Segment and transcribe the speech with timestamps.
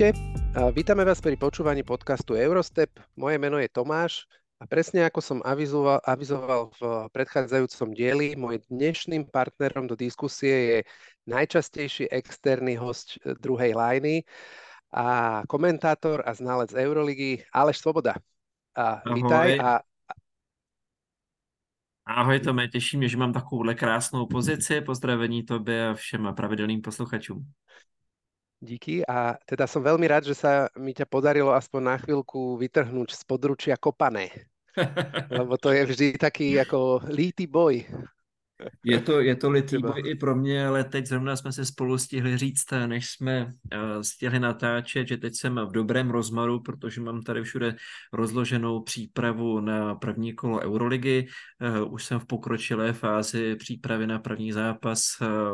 [0.00, 0.16] Ahojte,
[0.72, 2.88] vítame vás pri počúvaní podcastu Eurostep.
[3.20, 4.24] Moje meno je Tomáš
[4.56, 10.78] a presne ako som avizoval, avizoval v predchádzajúcom dieli, môj dnešným partnerom do diskusie je
[11.28, 14.24] najčastejší externý host druhej lajny
[14.88, 18.16] a komentátor a znalec Euroligy Aleš Svoboda.
[18.72, 19.20] A Ahoj.
[19.20, 19.84] vítaj a
[22.08, 24.80] Ahoj Tome, těší mě, že mám takovouhle krásnou pozici.
[24.80, 27.44] Pozdravení tobě a všem pravidelným posluchačům.
[28.60, 33.16] Díky a teda som veľmi rád, že sa mi ťa podarilo aspoň na chvíľku vytrhnúť
[33.16, 34.28] z područia kopané.
[35.32, 37.88] Lebo to je vždy taký ako lítý boj.
[38.84, 41.98] Je to, je to litý boj i pro mě, ale teď zrovna jsme se spolu
[41.98, 47.22] stihli říct, než jsme uh, stihli natáčet, že teď jsem v dobrém rozmaru, protože mám
[47.22, 47.76] tady všude
[48.12, 51.26] rozloženou přípravu na první kolo Euroligy.
[51.82, 55.02] Uh, už jsem v pokročilé fázi přípravy na první zápas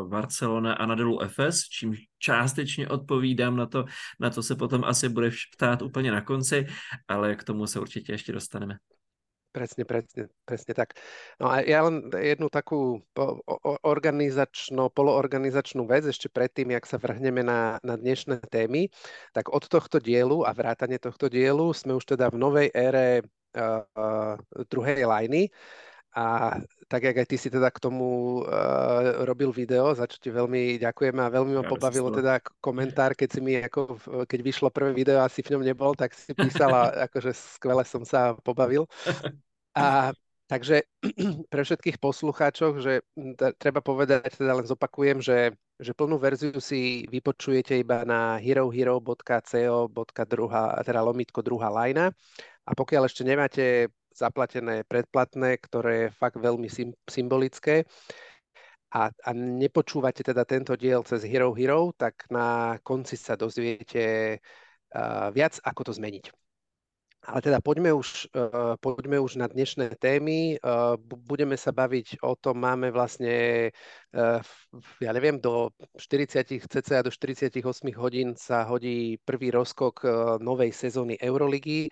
[0.08, 3.84] Barcelona a Nadelu FS, čím částečně odpovídám na to,
[4.20, 6.66] na to se potom asi budeš ptát úplně na konci,
[7.08, 8.76] ale k tomu se určitě ještě dostaneme.
[9.56, 11.00] Presne, presne, presne tak.
[11.40, 17.00] No a ja len jednu takú po- o- organizačno, poloorganizačnú vec ešte predtým, jak sa
[17.00, 18.92] vrhneme na, na dnešné témy,
[19.32, 23.80] tak od tohto dielu a vrátane tohto dielu sme už teda v novej ére uh,
[23.96, 24.36] uh,
[24.68, 25.48] druhej lajny
[26.16, 26.56] a
[26.88, 30.80] tak, jak aj ty si teda k tomu uh, robil video, za čo ti veľmi
[30.80, 34.96] ďakujeme a veľmi ma Ja, pobavilo teda komentár, keď si mi ako, keď vyšlo prvé
[34.96, 38.88] video, asi v ňom nebol, tak si písala, akože skvele som sa pobavil.
[39.76, 40.16] A
[40.48, 40.88] takže
[41.52, 43.04] pre všetkých poslucháčov, že
[43.60, 49.92] treba povedať, teda len zopakujem, že, že plnú verziu si vypočujete iba na herohero.co.
[50.24, 52.08] druhá, teda lomitko druhá lajna.
[52.66, 57.84] A pokiaľ ešte nemáte zaplatené predplatné, ktoré je fakt veľmi sym- symbolické,
[58.96, 64.38] a, a nepočúvate teda tento diel cez Hero Hero, tak na konci sa dozviete
[64.94, 66.45] uh, viac, ako to zmeniť.
[67.26, 70.62] Ale teda poďme už, uh, poďme už na dnešné témy.
[71.02, 73.68] Bu- budeme sa baviť o tom, máme vlastne,
[74.14, 77.58] v- ja neviem, do 40, cca do 48
[77.98, 80.06] hodín sa hodí prvý rozkok
[80.38, 81.90] novej sezóny Euroligy.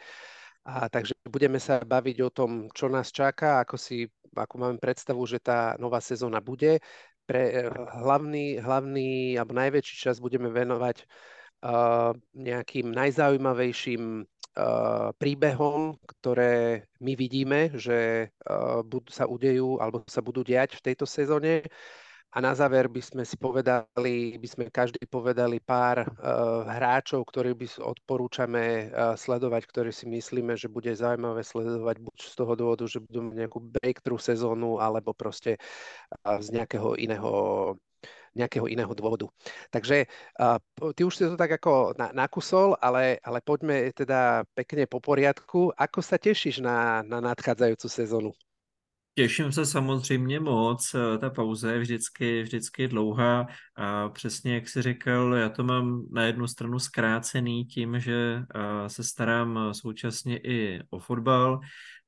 [0.65, 5.21] A takže budeme sa baviť o tom, čo nás čaká, ako si, ako máme predstavu,
[5.29, 6.81] že tá nová sezóna bude.
[7.29, 7.69] Pre
[8.01, 14.25] hlavný, hlavný alebo najväčší čas budeme venovať uh, nejakým najzaujímavejším
[15.19, 18.31] príbehom, ktoré my vidíme, že
[19.11, 21.67] sa udejú alebo sa budú diať v tejto sezóne.
[22.35, 27.55] A na záver by sme si povedali, by sme každý povedali pár uh, hráčov, ktorí
[27.55, 32.91] by odporúčame uh, sledovať, ktorí si myslíme, že bude zaujímavé sledovať buď z toho dôvodu,
[32.91, 35.63] že budú mať nejakú breakthrough sezónu, alebo proste
[36.27, 37.31] uh, z nejakého iného
[38.35, 39.31] nejakého iného dôvodu.
[39.71, 40.07] Takže
[40.95, 45.71] ty už si to tak ako na, nakusol, ale, ale poďme teda pekne po poriadku.
[45.75, 48.33] Ako sa tešíš na, na nadchádzajúcu sezónu?
[49.17, 53.47] Těším se samozřejmě moc, eh, ta pauza je vždycky, vždycky dlouhá
[53.77, 58.89] a přesně jak jsi řekl, já to mám na jednu stranu zkrácený tím, že eh,
[58.89, 61.61] se starám současně i o fotbal,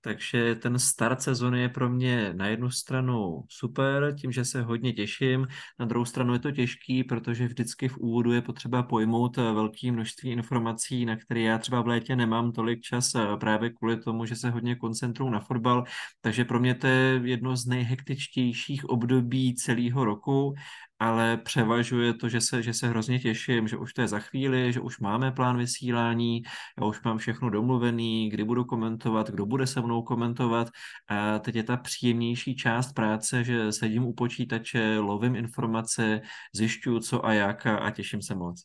[0.06, 4.92] takže ten start sezony je pro mě na jednu stranu super, tím, že se hodně
[4.92, 5.46] těším,
[5.78, 9.92] na druhou stranu je to těžký, protože vždycky v úvodu je potřeba pojmout eh, velké
[9.92, 14.26] množství informací, na které já třeba v létě nemám tolik čas eh, právě kvůli tomu,
[14.26, 15.84] že se hodně koncentruju na fotbal,
[16.20, 20.54] takže pro mě to je jedno z nejhektičtějších období celého roku,
[20.98, 24.72] ale převažuje to, že se, že se hrozně těším, že už to je za chvíli,
[24.72, 26.42] že už máme plán vysílání,
[26.80, 30.68] já už mám všechno domluvený, kdy budu komentovat, kdo bude se mnou komentovat.
[31.08, 36.20] A teď je ta příjemnější část práce, že sedím u počítače, lovím informace,
[36.54, 38.62] zjišťuju co a jak a, a těším se moc.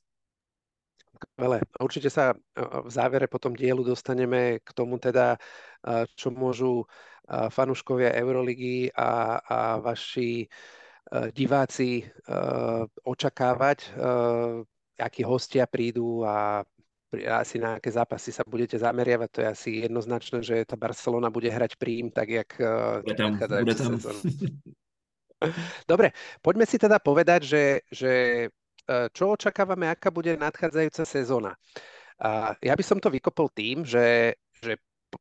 [1.21, 1.61] Skvelé.
[1.77, 7.45] Určite sa uh, v závere potom dielu dostaneme k tomu teda, uh, čo môžu uh,
[7.53, 10.80] fanúškovia Euroligy a, a vaši uh,
[11.35, 14.63] diváci uh, očakávať, uh,
[14.95, 16.63] akí hostia prídu a
[17.11, 19.29] asi na aké zápasy sa budete zameriavať.
[19.35, 22.55] To je asi jednoznačné, že tá Barcelona bude hrať prím, tak jak
[23.03, 23.99] Bude tam, bude tam.
[25.91, 28.13] Dobre, poďme si teda povedať, že, že
[29.11, 31.51] čo očakávame, aká bude nadchádzajúca sezóna.
[32.21, 34.77] A ja by som to vykopol tým, že, že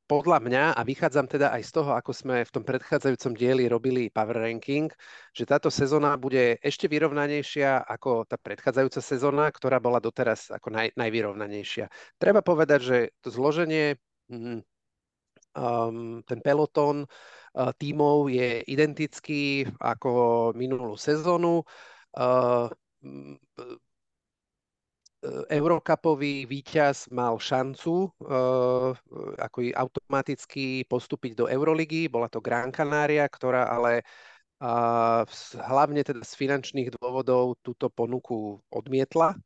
[0.06, 4.10] podľa mňa, a vychádzam teda aj z toho, ako sme v tom predchádzajúcom dieli robili
[4.10, 4.90] power ranking,
[5.34, 10.94] že táto sezóna bude ešte vyrovnanejšia ako tá predchádzajúca sezóna, ktorá bola doteraz ako naj,
[10.94, 11.90] najvyrovnanejšia.
[12.18, 13.98] Treba povedať, že to zloženie,
[14.30, 14.62] mm,
[15.58, 21.66] um, ten pelotón uh, tímov je identický ako minulú sezónu.
[22.14, 22.70] Uh,
[25.52, 28.96] Eurocupový víťaz mal šancu uh,
[29.36, 32.08] ako automaticky postúpiť do Euroligy.
[32.08, 34.00] Bola to Gran Canaria, ktorá ale
[34.64, 35.20] uh,
[35.60, 39.36] hlavne teda z finančných dôvodov túto ponuku odmietla.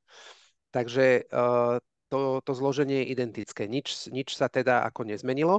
[0.71, 3.67] Takže uh, to, to zloženie je identické.
[3.67, 5.59] Nič, nič sa teda ako nezmenilo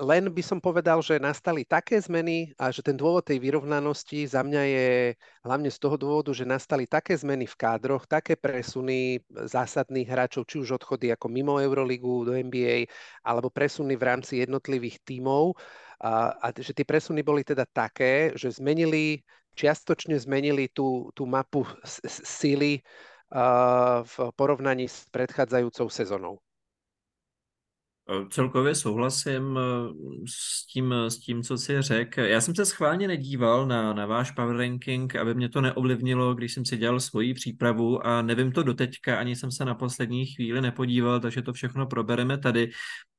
[0.00, 4.40] len by som povedal, že nastali také zmeny a že ten dôvod tej vyrovnanosti za
[4.40, 4.88] mňa je
[5.44, 10.64] hlavne z toho dôvodu, že nastali také zmeny v kádroch, také presuny zásadných hráčov, či
[10.64, 12.88] už odchody ako mimo Euroligu do NBA,
[13.20, 15.60] alebo presuny v rámci jednotlivých tímov.
[16.00, 19.20] A, a že tie presuny boli teda také, že zmenili,
[19.52, 21.68] čiastočne zmenili tú, tú mapu
[22.08, 22.80] síly
[24.02, 26.40] v porovnaní s predchádzajúcou sezónou.
[28.30, 29.58] Celkově souhlasím
[30.26, 32.20] s tím, s tím, co si řekl.
[32.20, 36.52] Já jsem se schválně nedíval na, na váš power ranking, aby mě to neovlivnilo, když
[36.52, 40.60] jsem si dělal svoji přípravu a nevím to doteďka, ani jsem se na poslední chvíli
[40.60, 42.70] nepodíval, takže to všechno probereme tady.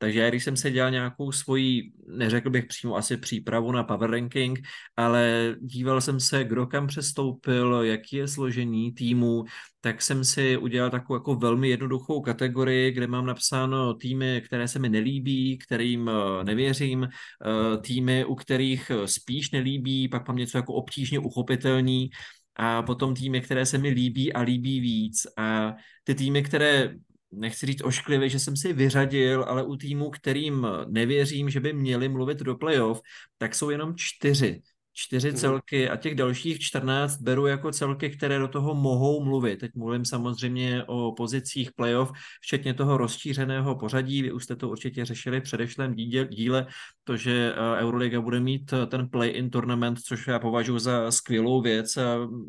[0.04, 4.12] Takže já, když jsem si dělal nějakou svoji, neřekl bych přímo asi přípravu na power
[4.12, 4.60] ranking,
[4.98, 9.44] ale díval jsem se, kdo kam přestoupil, jaký je složení týmu,
[9.82, 14.80] tak jsem si udělal takovou jako velmi jednoduchou kategorii, kde mám napsáno týmy, které se
[14.80, 20.58] mi nelíbí, kterým eh, nevěřím, eh, týmy, u kterých eh, spíš nelíbí, pak mám něco
[20.58, 22.10] jako obtížně uchopitelný
[22.56, 25.28] a potom týmy, které se mi líbí a líbí víc.
[25.38, 25.74] A
[26.04, 26.94] ty týmy, které
[27.36, 32.10] nechci říct ošklivě, že jsem si vyřadil, ale u týmu, kterým nevěřím, že by měli
[32.10, 33.02] mluvit do playoff,
[33.38, 34.62] tak jsou jenom čtyři
[34.94, 35.36] čtyři mm.
[35.36, 39.60] celky a těch dalších 14 beru jako celky, které do toho mohou mluvit.
[39.60, 44.22] Teď mluvím samozřejmě o pozicích playoff, včetně toho rozšířeného pořadí.
[44.22, 45.96] Vy už jste to určitě řešili v předešlém
[46.30, 46.68] díle,
[47.04, 51.62] to, že eh, Euroliga bude mít eh, ten play-in tournament, což já považuji za skvělou
[51.62, 51.98] věc.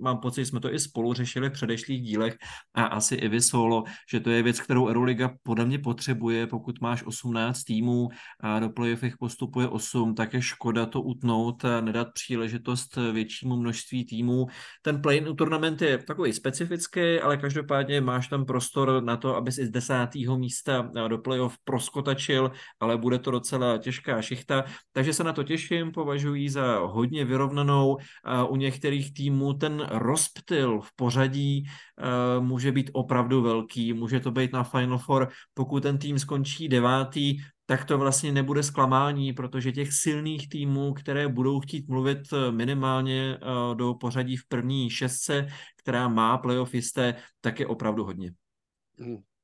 [0.01, 2.37] Mám pocit, že jsme to i spolu řešili v předešlých dílech
[2.75, 6.47] a asi i vy solo, že to je věc, kterou Euroliga podle mě potřebuje.
[6.47, 8.09] Pokud máš 18 týmů
[8.41, 13.57] a do playoff jich postupuje 8, tak je škoda to utnout a nedat příležitost většímu
[13.57, 14.47] množství týmů.
[14.83, 19.67] Ten play-in tournament je takový specifický, ale každopádně máš tam prostor na to, aby si
[19.67, 22.51] z desátého místa do playoff proskotačil,
[22.81, 27.25] ale bude to docela těžká šichta ksichta, takže se na to těším, považuji za hodně
[27.25, 27.97] vyrovnanou.
[28.49, 31.65] U některých týmů ten rozptyl v pořadí
[32.41, 37.37] může být opravdu velký, může to být na Final Four, pokud ten tým skončí devátý,
[37.67, 42.19] tak to vlastně nebude zklamání, protože těch silných týmů, které budou chtít mluvit
[42.51, 43.39] minimálně
[43.75, 45.47] do pořadí v první šestce,
[45.83, 48.33] která má playoff jisté, tak je opravdu hodně.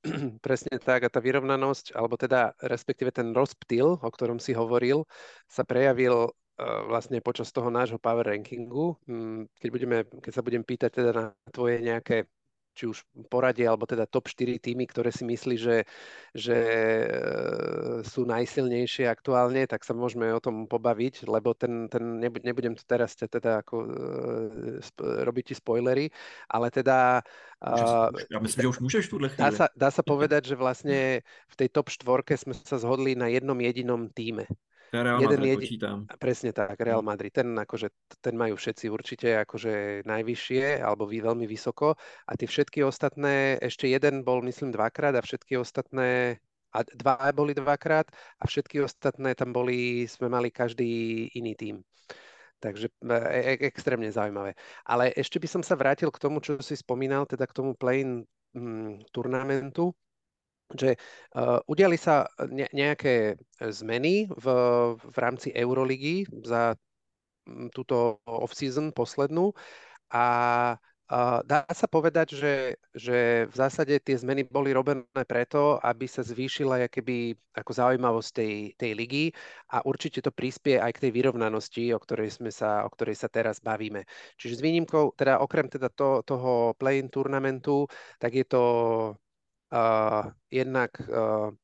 [0.44, 5.04] Presne tak a tá vyrovnanosť, alebo teda respektíve ten rozptyl, o ktorom si hovoril,
[5.44, 8.96] sa prejavil uh, vlastne počas toho nášho power rankingu.
[9.04, 12.24] Um, keď, budeme, keď sa budem pýtať teda na tvoje nejaké
[12.74, 15.84] či už poradie, alebo teda top 4 týmy, ktoré si myslí, že,
[16.32, 17.08] že e,
[18.06, 23.18] sú najsilnejšie aktuálne, tak sa môžeme o tom pobaviť, lebo ten, ten nebudem tu teraz
[23.18, 23.90] teda ako e,
[25.02, 26.08] robiť ti spoilery,
[26.48, 27.22] ale teda
[27.60, 31.68] ja myslím, že už môžeš v Dá sa, dá sa povedať, že vlastne v tej
[31.68, 34.48] top štvorke sme sa zhodli na jednom jedinom týme.
[34.90, 35.58] Real jeden Madrid jedi...
[35.62, 35.98] počítam.
[36.18, 37.02] Presne tak, Real.
[37.02, 37.30] Madrid.
[37.30, 41.94] Ten, akože, ten majú všetci určite akože najvyššie alebo vy veľmi vysoko
[42.26, 46.42] a tie všetky ostatné, ešte jeden bol myslím dvakrát a všetky ostatné
[46.74, 51.76] a dva boli dvakrát a všetky ostatné tam boli, sme mali každý iný tým.
[52.60, 54.52] Takže e- e- extrémne zaujímavé.
[54.84, 58.22] Ale ešte by som sa vrátil k tomu, čo si spomínal, teda k tomu play-in
[58.52, 59.96] mm, turnamentu
[60.74, 60.94] že
[61.34, 64.46] uh, udiali sa ne, nejaké zmeny v,
[64.96, 66.78] v rámci Euroligy za
[67.74, 69.50] túto off-season poslednú
[70.10, 70.26] a
[70.78, 72.54] uh, dá sa povedať, že,
[72.94, 78.54] že v zásade tie zmeny boli robené preto, aby sa zvýšila keby ako zaujímavosť tej,
[78.78, 79.24] tej ligy
[79.74, 83.26] a určite to prispie aj k tej vyrovnanosti, o ktorej, sme sa, o ktorej sa
[83.26, 84.06] teraz bavíme.
[84.38, 87.90] Čiže s výnimkou, teda okrem teda to, toho play-in turnamentu,
[88.22, 88.62] tak je to
[90.50, 91.54] jednak uh,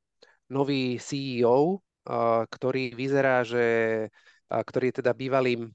[0.47, 3.67] nový CEO, uh, ktorý vyzerá, že
[4.47, 5.75] ktorý je teda bývalým,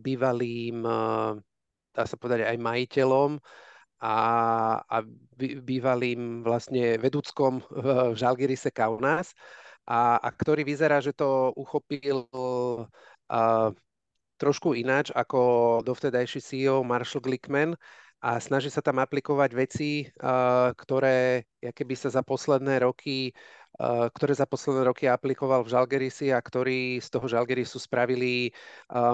[0.00, 0.76] bývalým
[1.92, 3.36] dá sa povedať aj majiteľom
[4.00, 4.16] a,
[4.80, 4.96] a
[5.60, 9.36] bývalým vlastne vedúckom v Žalgirise Kaunas
[9.84, 13.68] a, a ktorý vyzerá, že to uchopil uh,
[14.40, 17.76] trošku ináč ako dovtedajší CEO Marshall Glickman
[18.20, 23.32] a snaží sa tam aplikovať veci, uh, ktoré keby sa za posledné roky
[24.12, 28.52] ktoré za posledné roky aplikoval v Žalgerisi a ktorí z toho Žalgerisu spravili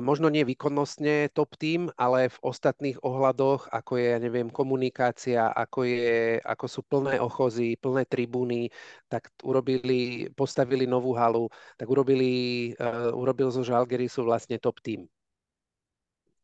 [0.02, 5.86] možno nie výkonnostne top tým, ale v ostatných ohľadoch, ako je, ja neviem, komunikácia, ako,
[5.86, 8.72] je, ako sú plné ochozy, plné tribúny,
[9.06, 11.46] tak urobili, postavili novú halu,
[11.78, 12.74] tak urobili,
[13.14, 15.06] urobil zo Žalgerisu vlastne top tým.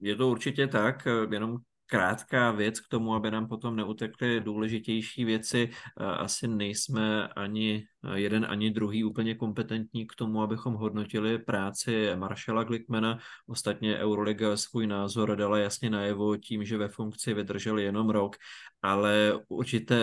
[0.02, 5.70] Je to určitě tak, jenom krátká věc k tomu, aby nám potom neutekly důležitější věci.
[5.96, 13.18] Asi nejsme ani jeden ani druhý úplně kompetentní k tomu, abychom hodnotili práci Maršala Glickmana.
[13.46, 18.36] Ostatně Euroliga svůj názor dala jasně najevo tím, že ve funkci vydržel jenom rok,
[18.82, 19.98] ale určité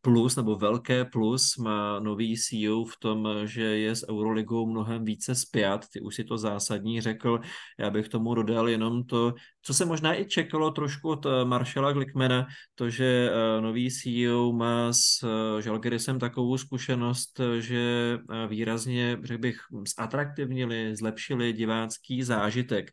[0.00, 5.34] plus nebo velké plus má nový CEO v tom, že je s Euroligou mnohem více
[5.34, 5.84] spjat.
[5.92, 7.40] Ty už si to zásadní řekl.
[7.78, 12.46] Já bych tomu dodal jenom to, co se možná i čekalo trošku od Maršala Glickmana,
[12.74, 19.40] to, že eh, nový CEO má s eh, Žalgirisem takovou zkušenost, že eh, výrazně, řekl
[19.40, 19.58] bych,
[19.98, 22.90] zatraktivnili, zlepšili divácký zážitek.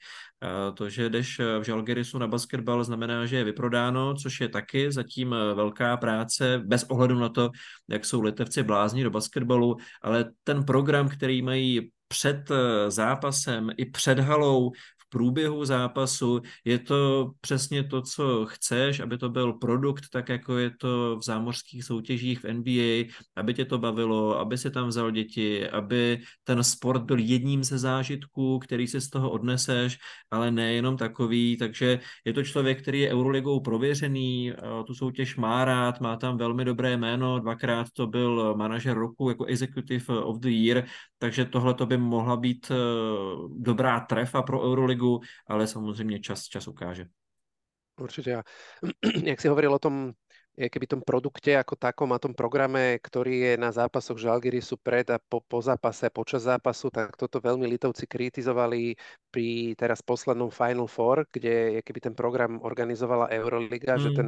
[0.74, 4.92] To, že jdeš eh, v Žalgirisu na basketbal, znamená, že je vyprodáno, což je taky
[4.92, 7.50] zatím eh, velká práce, bez ohledu na to,
[7.90, 12.52] jak jsou litevci blázni do basketbalu, ale ten program, který mají před
[12.88, 14.72] zápasem i před halou
[15.14, 16.42] průběhu zápasu.
[16.66, 21.24] Je to přesně to, co chceš, aby to byl produkt, tak jako je to v
[21.24, 26.64] zámořských soutěžích v NBA, aby tě to bavilo, aby si tam vzal děti, aby ten
[26.64, 29.98] sport byl jedním ze zážitků, který si z toho odneseš,
[30.32, 31.58] ale nejenom takový.
[31.58, 34.54] Takže je to člověk, který je Euroligou prověřený,
[34.88, 39.46] tu soutěž má rád, má tam velmi dobré jméno, dvakrát to byl manažer roku jako
[39.46, 40.84] Executive of the Year,
[41.20, 42.76] takže tohle to by mohla být eh,
[43.58, 45.03] dobrá trefa pro Euroligu,
[45.48, 47.06] ale samozřejmě čas, čas ukáže.
[48.00, 48.42] Určite.
[49.24, 50.14] Jak si hovoril o tom
[50.54, 55.18] keby tom produkte ako takom a tom programe, ktorý je na zápasoch Žalgirisu pred a
[55.18, 58.94] po, po zápase, počas zápasu, tak toto veľmi Litovci kritizovali
[59.34, 64.02] pri teraz poslednom Final Four, kde keby ten program organizovala Euroliga, mm.
[64.02, 64.28] že ten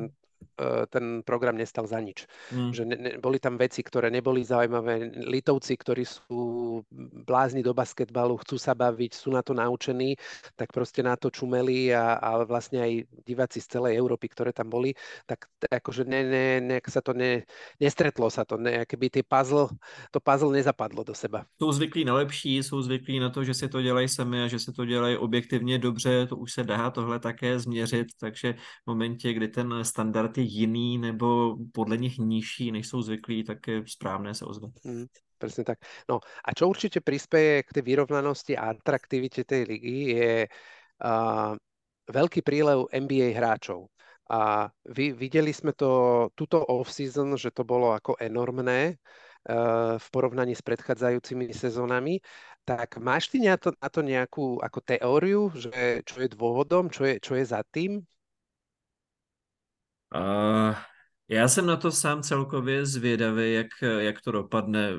[0.89, 2.27] ten program nestal za nič.
[2.51, 2.71] Mm.
[2.73, 5.11] Že ne, ne, boli tam veci, ktoré neboli zaujímavé.
[5.25, 6.81] Litovci, ktorí sú
[7.25, 10.15] blázni do basketbalu, chcú sa baviť, sú na to naučení,
[10.55, 12.91] tak proste na to čumeli a, a vlastne aj
[13.25, 14.93] diváci z celej Európy, ktoré tam boli,
[15.25, 17.43] tak akože ne, ne, ne, sa to ne,
[17.81, 19.71] nestretlo sa to, ne, keby ty puzzle,
[20.11, 21.45] to puzzle nezapadlo do seba.
[21.61, 24.59] Jsou zvyklí na lepší, jsou zvyklí na to, že si to dělají sami a že
[24.59, 29.33] se to dělají objektivně dobře, to už se dá tohle také změřit, takže v momentě,
[29.33, 34.33] kdy ten standard je jiný nebo podle nich nižší, než jsou zvyklí, tak je správné
[34.33, 34.71] se ozvat.
[34.83, 35.05] Mm,
[35.37, 35.79] presne tak.
[36.09, 40.31] No a čo určite prispieje k tej vyrovnanosti a atraktivite tej ligy je
[41.03, 41.53] uh,
[42.09, 43.89] veľký prílev NBA hráčov.
[44.25, 50.57] A vy, videli sme to túto off-season, že to bolo ako enormné uh, v porovnaní
[50.57, 52.17] s predchádzajúcimi sezónami.
[52.65, 57.05] Tak máš ty na to, na to nejakú ako teóriu, že čo je dôvodom, čo
[57.05, 58.01] je, čo je za tým?
[60.15, 60.75] Uh,
[61.29, 63.67] já jsem na to sám celkově zvědavý, jak,
[63.99, 64.89] jak to dopadne.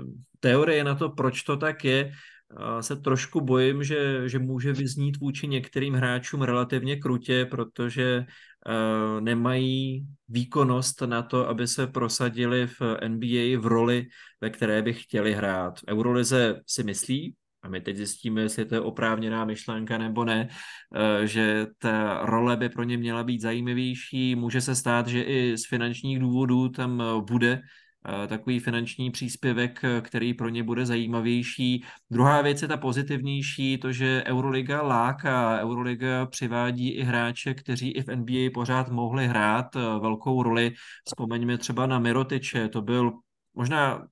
[0.40, 2.12] Teorie na to, proč to tak je,
[2.80, 10.06] se trošku bojím, že, že může vyznít vůči některým hráčům relativně krutě, protože uh, nemají
[10.28, 14.06] výkonnost na to, aby se prosadili v NBA v roli,
[14.40, 15.78] ve které by chtěli hrát.
[15.78, 17.34] V Eurolize si myslí,
[17.66, 20.48] a my teď zjistíme, jestli to je oprávněná myšlenka nebo ne,
[20.94, 24.34] eh, že ta role by pro ně měla být zajímavější.
[24.34, 27.60] Může se stát, že i z finančních důvodů tam eh, bude
[28.22, 31.84] eh, takový finanční příspěvek, který pro ně bude zajímavější.
[32.10, 38.02] Druhá věc je ta pozitivnější, to, že Euroliga láká, Euroliga přivádí i hráče, kteří i
[38.02, 40.72] v NBA pořád mohli hrát velkou roli.
[41.04, 43.12] Vzpomeňme třeba na Mirotiče, to byl
[43.54, 44.06] možná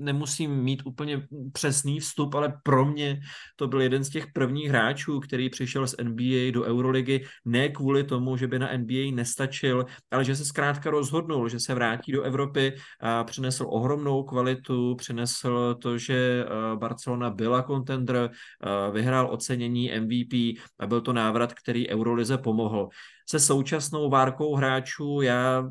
[0.00, 3.20] nemusím mít úplně přesný vstup, ale pro mě
[3.56, 8.04] to byl jeden z těch prvních hráčů, který přišel z NBA do Euroligy, ne kvůli
[8.04, 12.22] tomu, že by na NBA nestačil, ale že se zkrátka rozhodnul, že se vrátí do
[12.22, 19.90] Evropy a přinesl ohromnou kvalitu, přinesl to, že eh, Barcelona byla contender, eh, vyhrál ocenění
[20.00, 22.88] MVP a byl to návrat, který Eurolize pomohl.
[23.28, 25.68] Se současnou várkou hráčů já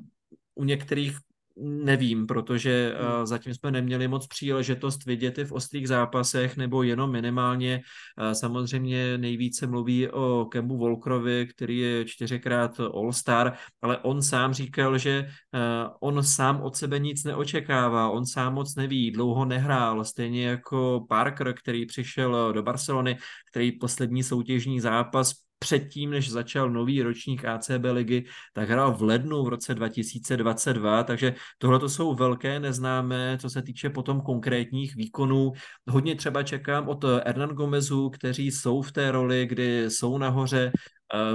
[0.55, 1.17] u některých
[1.61, 7.11] Nevím, protože uh, zatím jsme neměli moc příležitost vidět i v ostrých zápasech, nebo jenom
[7.11, 7.81] minimálně.
[8.21, 14.97] Uh, samozřejmě nejvíce mluví o Kembu Volkrovi, který je čtyřikrát All-Star, ale on sám říkal,
[14.97, 20.47] že uh, on sám od sebe nic neočekává, on sám moc neví, dlouho nehrál, stejně
[20.47, 23.17] jako Parker, který přišel do Barcelony,
[23.51, 29.43] který poslední soutěžní zápas předtím, než začal nový ročník ACB ligy, tak hrál v lednu
[29.43, 35.51] v roce 2022, takže tohle to jsou velké neznámé, co se týče potom konkrétních výkonů.
[35.87, 40.71] Hodně třeba čekám od Hernan Gomezu, kteří jsou v té roli, kdy jsou nahoře,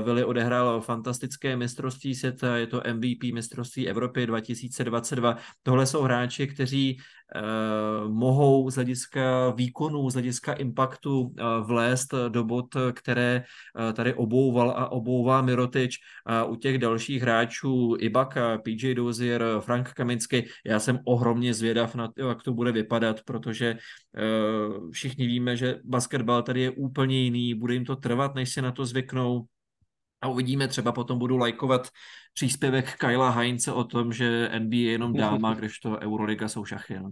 [0.05, 5.37] Vili odehrál fantastické mistrovství světa, je to MVP mistrovství Evropy 2022.
[5.63, 11.33] Tohle jsou hráči, kteří uh, mohou z hlediska výkonů, z hlediska impaktu uh,
[11.67, 15.97] vlézt do bod, které uh, tady obouval a obouvá Mirotič.
[16.27, 22.09] A u těch dalších hráčů Ibaka, PJ Dozier, Frank Kaminsky, já jsem ohromně zvědav na
[22.09, 23.77] to, jak to bude vypadat, protože
[24.93, 28.73] všichni víme, že basketbal tady je úplně jiný, bude jim to trvat, než se na
[28.73, 29.47] to zvyknou
[30.25, 31.89] a uvidíme, třeba potom budu lajkovat
[32.35, 36.99] příspěvek Kyla Heinze o tom, že NBA je jenom dáma, kdežto Euroliga jsou šachy.
[37.01, 37.11] No.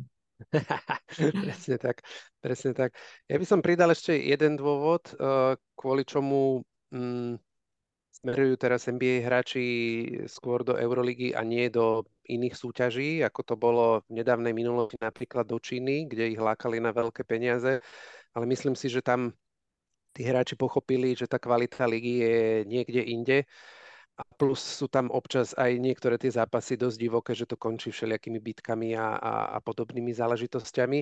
[1.45, 2.03] presne tak,
[2.41, 2.97] presne tak.
[3.31, 7.39] Ja by som pridal ešte jeden dôvod, uh, kvôli čomu um,
[8.11, 9.65] smerujú teraz NBA hráči
[10.27, 15.47] skôr do Euroligy a nie do iných súťaží, ako to bolo v nedávnej minulosti napríklad
[15.47, 17.79] do Číny, kde ich lákali na veľké peniaze,
[18.33, 19.37] ale myslím si, že tam
[20.13, 22.37] tí hráči pochopili, že tá kvalita ligy je
[22.69, 23.39] niekde inde.
[24.13, 28.45] A plus sú tam občas aj niektoré tie zápasy dosť divoké, že to končí všelijakými
[28.45, 31.01] bitkami a, a, a podobnými záležitosťami.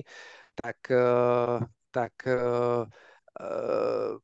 [0.55, 1.59] Tak, uh,
[1.91, 2.87] tak uh,
[3.35, 4.15] uh,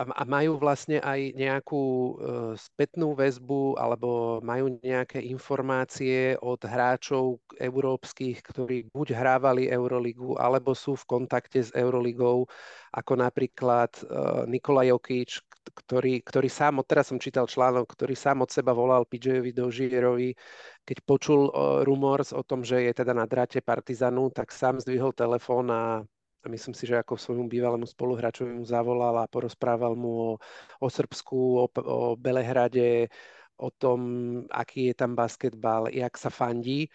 [0.00, 2.12] a majú vlastne aj nejakú uh,
[2.56, 10.96] spätnú väzbu alebo majú nejaké informácie od hráčov európskych, ktorí buď hrávali Euroligu, alebo sú
[10.96, 12.48] v kontakte s Euroligou,
[12.96, 15.44] ako napríklad uh, Nikola Jokič,
[15.76, 20.32] ktorý, ktorý sám, teraz som čítal článok, ktorý sám od seba volal PJovi Dožierovi,
[20.88, 25.12] keď počul uh, rumors o tom, že je teda na dráte Partizanu, tak sám zdvihol
[25.12, 26.00] telefón a
[26.40, 30.30] a myslím si, že ako svojmu bývalému spoluhráčovi mu zavolal a porozprával mu o,
[30.80, 33.12] o Srbsku, o, o Belehrade,
[33.60, 34.00] o tom,
[34.48, 36.88] aký je tam basketbal, jak sa fandí.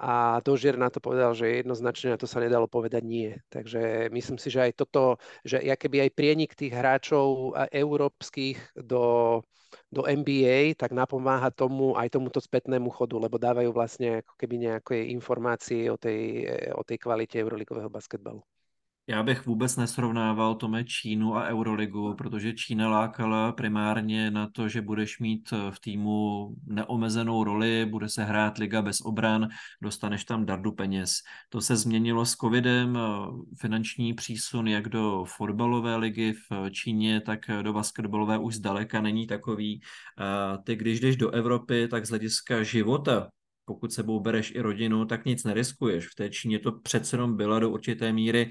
[0.00, 3.36] A Dožier na to povedal, že jednoznačne na to sa nedalo povedať nie.
[3.52, 9.38] Takže myslím si, že aj toto, že keby aj prienik tých hráčov európskych do,
[9.92, 14.96] do NBA, tak napomáha tomu aj tomuto spätnému chodu, lebo dávajú vlastne ako keby nejaké
[15.12, 18.40] informácie o tej, o tej kvalite euroligového basketbalu.
[19.10, 24.82] Já bych vůbec nesrovnával Tome Čínu a Euroligu, protože Čína lákala primárně na to, že
[24.82, 29.48] budeš mít v týmu neomezenou roli, bude se hrát liga bez obran,
[29.82, 31.12] dostaneš tam dardu peněz.
[31.48, 32.98] To se změnilo s covidem,
[33.60, 39.80] finanční přísun jak do fotbalové ligy v Číně, tak do basketbalové už zdaleka není takový.
[40.64, 43.30] Ty, když jdeš do Evropy, tak z hlediska života
[43.64, 46.08] pokud sebou bereš i rodinu, tak nic neriskuješ.
[46.08, 48.50] V té Číně to přece jenom byla do určité míry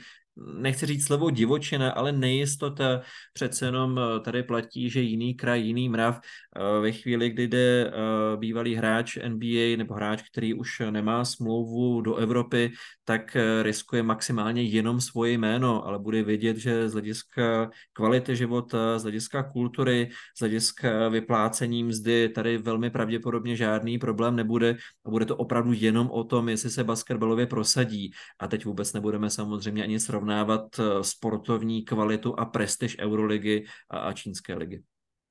[0.57, 3.01] nechci říct slovo divočina, ale nejistota.
[3.33, 6.19] Přece jenom eh, tady platí, že jiný kraj, jiný mrav.
[6.19, 7.91] Eh, ve chvíli, kdy jde eh,
[8.37, 12.71] bývalý hráč NBA nebo hráč, který už nemá smlouvu do Evropy,
[13.05, 19.03] tak riskuje maximálně jenom svoje jméno, ale bude vědět, že z hlediska kvality života, z
[19.03, 24.77] hlediska kultury, z hlediska vyplácení mzdy tady velmi pravděpodobně žádný problém nebude.
[25.05, 28.11] A bude to opravdu jenom o tom, jestli se basketbalově prosadí.
[28.39, 33.97] A teď vůbec nebudeme samozřejmě ani srovnat srovnávat eh, sportovní kvalitu a prestiž Euroligy a,
[33.97, 34.83] a čínské ligy.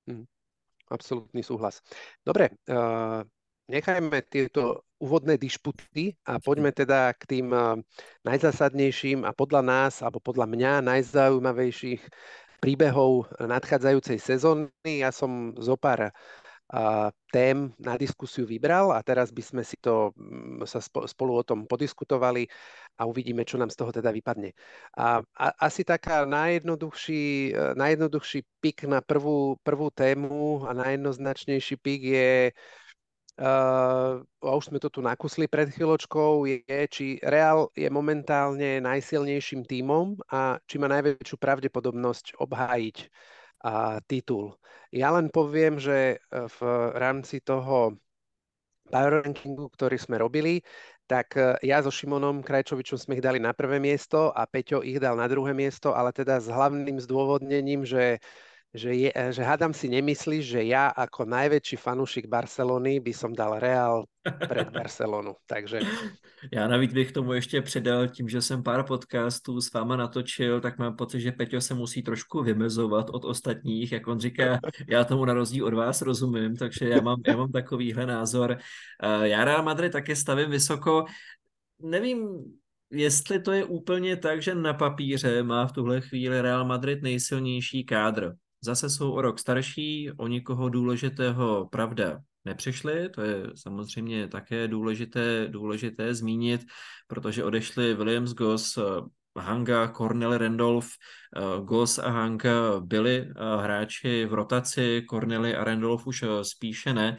[0.07, 0.25] Hmm.
[0.91, 1.85] Absolutný súhlas.
[2.25, 3.21] Dobre, uh,
[3.69, 7.77] nechajme tieto úvodné dišputy a poďme teda k tým uh,
[8.25, 12.01] najzásadnejším a podľa nás, alebo podľa mňa najzaujímavejších
[12.65, 14.73] príbehov nadchádzajúcej sezóny.
[14.89, 16.09] Ja som zo pár
[17.33, 21.65] tém na diskusiu vybral a teraz by sme si to mm, sa spolu o tom
[21.65, 22.45] podiskutovali
[23.01, 24.53] a uvidíme, čo nám z toho teda vypadne.
[24.93, 32.01] A, a asi taká najjednoduchší, e, najjednoduchší pik na prvú, prvú tému a najjednoznačnejší pik
[32.05, 32.33] je
[33.39, 39.63] Uh, a už sme to tu nakusli pred chvíľočkou, je, či Real je momentálne najsilnejším
[39.63, 42.97] tímom a či má najväčšiu pravdepodobnosť obhájiť
[43.63, 44.55] a titul.
[44.95, 46.59] Ja len poviem, že e, v
[46.97, 47.99] rámci toho
[48.89, 50.65] power rankingu, ktorý sme robili,
[51.09, 55.01] tak e, ja so Šimonom Krajčovičom sme ich dali na prvé miesto a Peťo ich
[55.03, 58.23] dal na druhé miesto, ale teda s hlavným zdôvodnením, že
[58.75, 63.33] že, je, e, že hádam si nemyslíš, že ja ako najväčší fanúšik Barcelony by som
[63.33, 65.35] dal Real před Barcelonu.
[65.47, 65.81] Takže...
[66.53, 70.79] Já navíc bych tomu ještě přidal tím, že jsem pár podcastů s váma natočil, tak
[70.79, 75.25] mám pocit, že Peťo se musí trošku vymezovat od ostatních, jak on říká, já tomu
[75.25, 78.57] na rozdíl od vás rozumím, takže já mám, já mám takovýhle názor.
[79.03, 81.05] Eh, já Real Madrid také stavím vysoko.
[81.83, 82.29] Nevím,
[82.91, 87.85] jestli to je úplně tak, že na papíře má v tuhle chvíli Real Madrid nejsilnější
[87.85, 94.69] kádr zase jsou o rok starší, o nikoho důležitého pravda nepřišli, to je samozřejmě také
[94.69, 96.61] důležité, důležité zmínit,
[97.07, 98.79] protože odešli Williams Goss,
[99.39, 100.89] Hanga, Cornel Randolph,
[101.65, 103.29] Goss a Hanga byli
[103.61, 107.17] hráči v rotaci, Corneli a Randolph už spíše ne,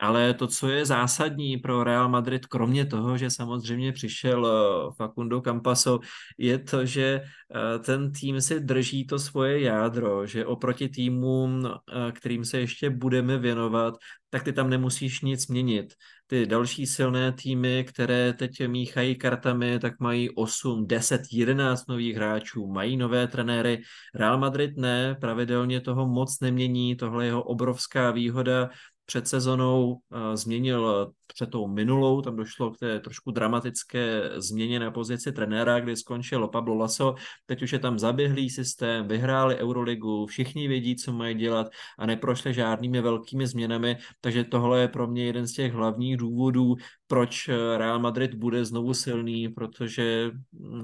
[0.00, 5.40] ale to, co je zásadní pro Real Madrid, kromě toho, že samozřejmě přišel eh, Facundo
[5.40, 6.00] Campaso,
[6.38, 12.12] je to, že eh, ten tým si drží to svoje jádro, že oproti týmům, eh,
[12.12, 13.94] kterým se ještě budeme věnovat,
[14.30, 15.94] tak ty tam nemusíš nic měnit.
[16.26, 22.66] Ty další silné týmy, které teď míchají kartami, tak mají 8, 10, 11 nových hráčů,
[22.66, 23.82] mají nové trenéry.
[24.14, 28.70] Real Madrid ne, pravidelně toho moc nemění, tohle je jeho obrovská výhoda
[29.10, 34.90] před sezonou eh, změnil před tou minulou, tam došlo k té trošku dramatické změně na
[34.90, 37.14] pozici trenéra, kdy skončil Pablo Laso,
[37.46, 41.66] teď už je tam zaběhlý systém, vyhráli Euroligu, všichni vědí, co mají dělat
[41.98, 46.76] a neprošli žádnými velkými změnami, takže tohle je pro mě jeden z těch hlavních důvodů,
[47.06, 50.30] proč Real Madrid bude znovu silný, protože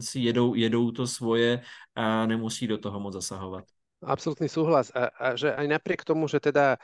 [0.00, 1.62] si jedou, jedou to svoje
[1.94, 3.64] a nemusí do toho moc zasahovat.
[4.02, 4.92] Absolutný súhlas.
[4.92, 6.76] A, a že aj napriek tomu, že teda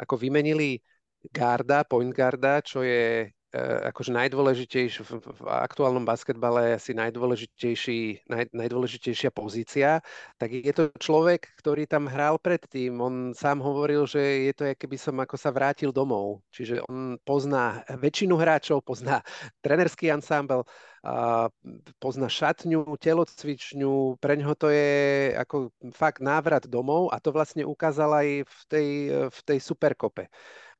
[0.00, 0.80] ako vymenili
[1.28, 8.48] garda, point garda, čo je uh, akože najdôležitejší v, v aktuálnom basketbale asi najdôležitejší, naj,
[8.56, 10.00] najdôležitejšia pozícia,
[10.40, 12.96] tak je to človek, ktorý tam hral predtým.
[13.02, 16.40] On sám hovoril, že je to, keby som ako sa vrátil domov.
[16.54, 19.20] Čiže on pozná väčšinu hráčov, pozná
[19.60, 20.64] trenerský ansámbel,
[21.00, 21.48] a
[21.96, 28.20] pozná šatňu, telocvičňu, pre ňoho to je ako fakt návrat domov a to vlastne ukázal
[28.20, 28.88] aj v tej,
[29.32, 30.28] v tej superkope,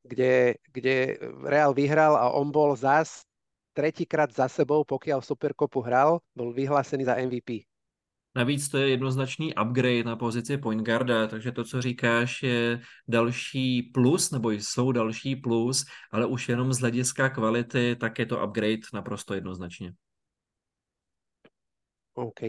[0.03, 3.25] kde, kde Real vyhral a on bol zás
[3.73, 7.65] tretíkrát za sebou, pokiaľ Superkopu hral, bol vyhlásený za MVP.
[8.31, 13.83] Navíc to je jednoznačný upgrade na pozici point guarda, takže to, co říkáš, je další
[13.83, 18.87] plus, nebo jsou další plus, ale už jenom z hlediska kvality, tak je to upgrade
[18.95, 19.93] naprosto jednoznačně.
[22.15, 22.41] OK.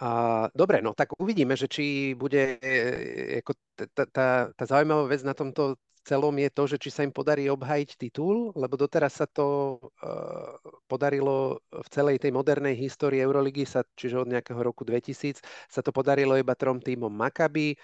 [0.00, 3.52] A, dobre, no tak uvidíme, že či bude e, ako
[3.92, 7.90] tá, tá zaujímavá vec na tomto celom je to, že či sa im podarí obhajiť
[7.96, 10.58] titul, lebo doteraz sa to uh,
[10.90, 15.94] podarilo v celej tej modernej histórii Euroligy, sa, čiže od nejakého roku 2000, sa to
[15.94, 17.78] podarilo iba trom týmom Maccabi,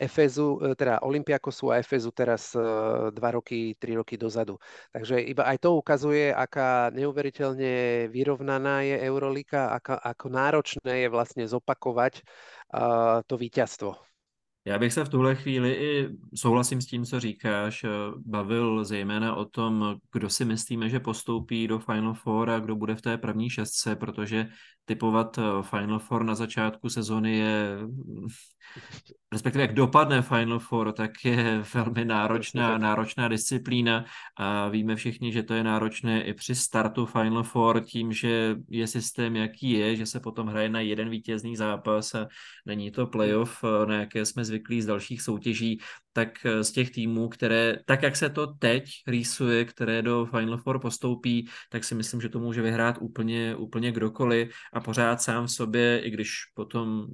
[0.00, 2.60] Efezu, e, teda Olympiakosu a Efezu teraz e,
[3.12, 4.56] dva roky, tri roky dozadu.
[4.96, 11.44] Takže iba aj to ukazuje, aká neuveriteľne vyrovnaná je Eurolika, aká, ako náročné je vlastne
[11.44, 12.24] zopakovať
[13.26, 14.09] to víťazstvo.
[14.70, 17.84] Já bych se v tuhle chvíli i souhlasím s tím, co říkáš,
[18.16, 22.94] bavil zejména o tom, kdo si myslíme, že postoupí do Final Four a kdo bude
[22.94, 24.46] v té první šestce, protože
[24.90, 27.78] typovat Final Four na začátku sezony je
[29.32, 34.04] respektive jak dopadne Final Four, tak je velmi náročná, náročná disciplína
[34.36, 38.86] a víme všichni, že to je náročné i při startu Final Four tím, že je
[38.86, 42.28] systém jaký je, že se potom hraje na jeden vítězný zápas a
[42.66, 45.80] není to playoff, na jaké jsme zvyklí z dalších soutěží,
[46.12, 50.58] tak eh, z těch týmů, které, tak jak se to teď rýsuje, které do Final
[50.58, 55.46] Four postoupí, tak si myslím, že to může vyhrát úplně, úplně kdokoliv a pořád sám
[55.46, 57.06] v sobě, i když potom,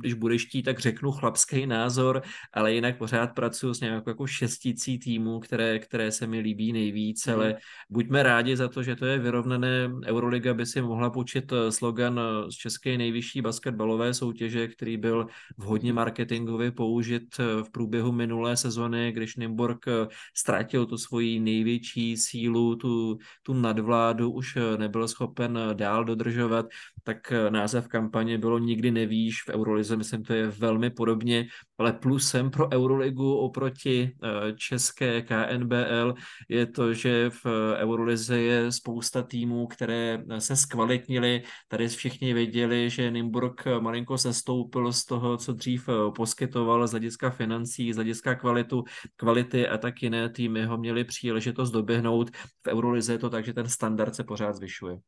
[0.00, 4.98] když budeš chtít, tak řeknu chlapský názor, ale jinak pořád pracuji s nějakou jako šesticí
[4.98, 7.34] týmů, které, které se mi líbí nejvíc, mm.
[7.34, 7.56] ale
[7.90, 9.90] buďme rádi za to, že to je vyrovnané.
[10.06, 15.26] Euroliga by si mohla počít eh, slogan eh, z české nejvyšší basketbalové soutěže, který byl
[15.58, 22.76] vhodně marketingově použit v průběhu minulé sezony, když Nymburk eh, ztratil tu svoji největší sílu,
[22.76, 26.66] tu, tu nadvládu, už eh, nebyl schopen eh, dál dodržovat,
[27.04, 31.46] tak název kampaně bylo Nikdy nevíš, v Eurolize myslím, to je velmi podobně,
[31.78, 34.16] ale plusem pro Euroligu oproti
[34.56, 36.14] české KNBL
[36.48, 41.42] je to, že v Eurolize je spousta týmů, které se zkvalitnili.
[41.68, 47.92] Tady všichni věděli, že Nymburk malinko sestoupil z toho, co dřív poskytoval z hlediska financí,
[47.92, 48.84] z hlediska kvalitu,
[49.16, 52.30] kvality a tak jiné týmy ho měli příležitost doběhnout.
[52.30, 54.98] V Eurolize je to tak, že ten standard se pořád zvyšuje.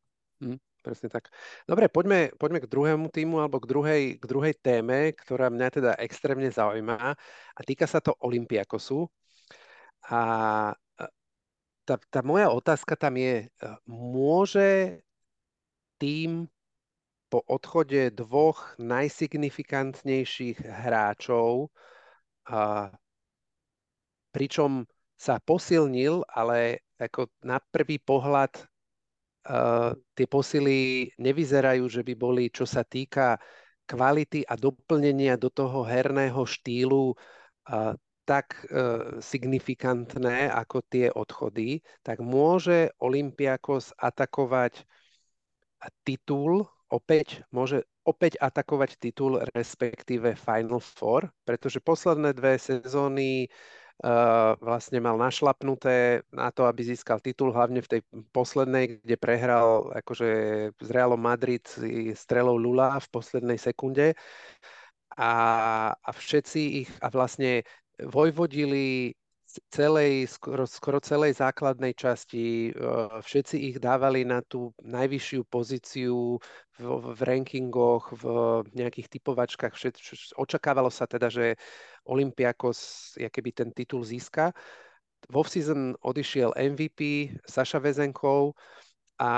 [0.41, 1.29] Hmm, presne tak.
[1.69, 5.91] Dobre, poďme, poďme k druhému týmu alebo k druhej, k druhej téme, ktorá mňa teda
[6.01, 6.97] extrémne zaujíma
[7.55, 9.05] a týka sa to Olympiakosu.
[10.09, 10.21] A
[11.85, 13.49] tá, tá moja otázka tam je,
[13.85, 15.01] môže
[16.01, 16.49] tým
[17.31, 21.71] po odchode dvoch najsignifikantnejších hráčov
[22.49, 22.91] a
[24.35, 24.83] pričom
[25.15, 28.70] sa posilnil, ale ako na prvý pohľad uh,
[30.13, 33.41] tie posily nevyzerajú, že by boli, čo sa týka
[33.89, 37.17] kvality a doplnenia do toho herného štýlu
[38.21, 38.53] tak
[39.19, 44.85] signifikantné ako tie odchody, tak môže Olympiakos atakovať
[46.05, 53.49] titul, opäť môže opäť atakovať titul, respektíve Final Four, pretože posledné dve sezóny
[54.57, 58.01] vlastne mal našlapnuté na to, aby získal titul, hlavne v tej
[58.33, 60.29] poslednej, kde prehral akože
[60.73, 61.61] s Realom Madrid
[62.17, 64.17] strelou Lula v poslednej sekunde.
[65.13, 65.31] A,
[65.93, 67.61] a všetci ich, a vlastne
[68.01, 69.13] vojvodili
[69.71, 72.71] celej, skoro, skoro celej základnej časti.
[73.23, 76.39] Všetci ich dávali na tú najvyššiu pozíciu
[76.79, 78.25] v, v rankingoch, v
[78.71, 79.73] nejakých typovačkách.
[79.75, 79.95] Všet,
[80.39, 81.59] očakávalo sa teda, že
[82.07, 84.55] Olympiakos keby ten titul získa.
[85.29, 88.57] Vo season odišiel MVP Saša Vezenkov
[89.21, 89.33] a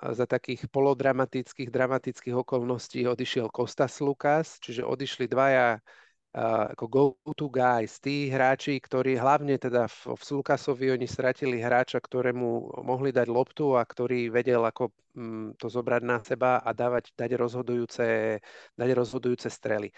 [0.00, 5.76] za takých polodramatických, dramatických okolností odišiel Kostas Lukas, čiže odišli dvaja
[6.32, 12.80] ako go-to guys, tí hráči, ktorí hlavne teda v, v Lukasovi oni stratili hráča, ktorému
[12.80, 17.36] mohli dať loptu a ktorý vedel ako mm, to zobrať na seba a dávať, dať,
[17.36, 18.40] rozhodujúce,
[18.72, 19.92] dať rozhodujúce strely.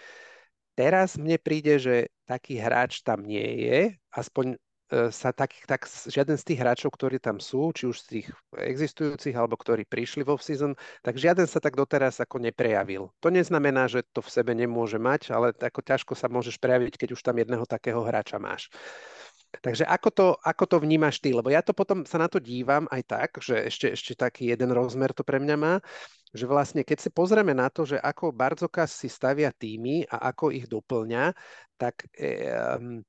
[0.74, 3.78] Teraz mne príde, že taký hráč tam nie je,
[4.10, 4.58] aspoň
[4.92, 9.32] sa tak, tak žiaden z tých hráčov, ktorí tam sú, či už z tých existujúcich,
[9.32, 13.08] alebo ktorí prišli vo season, tak žiaden sa tak doteraz ako neprejavil.
[13.24, 17.08] To neznamená, že to v sebe nemôže mať, ale ako ťažko sa môžeš prejaviť, keď
[17.16, 18.68] už tam jedného takého hráča máš.
[19.62, 21.30] Takže ako to, ako to vnímaš ty?
[21.30, 24.74] Lebo ja to potom sa na to dívam aj tak, že ešte, ešte taký jeden
[24.74, 25.78] rozmer to pre mňa má,
[26.34, 30.50] že vlastne keď si pozrieme na to, že ako Barzokas si stavia týmy a ako
[30.50, 31.30] ich doplňa,
[31.78, 33.06] tak um,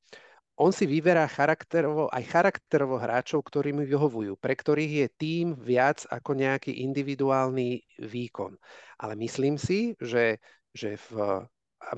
[0.56, 6.08] on si vyberá charakterovo, aj charakterovo hráčov, ktorí mu vyhovujú, pre ktorých je tým viac
[6.08, 8.56] ako nejaký individuálny výkon.
[8.96, 10.40] Ale myslím si, že,
[10.72, 11.44] že v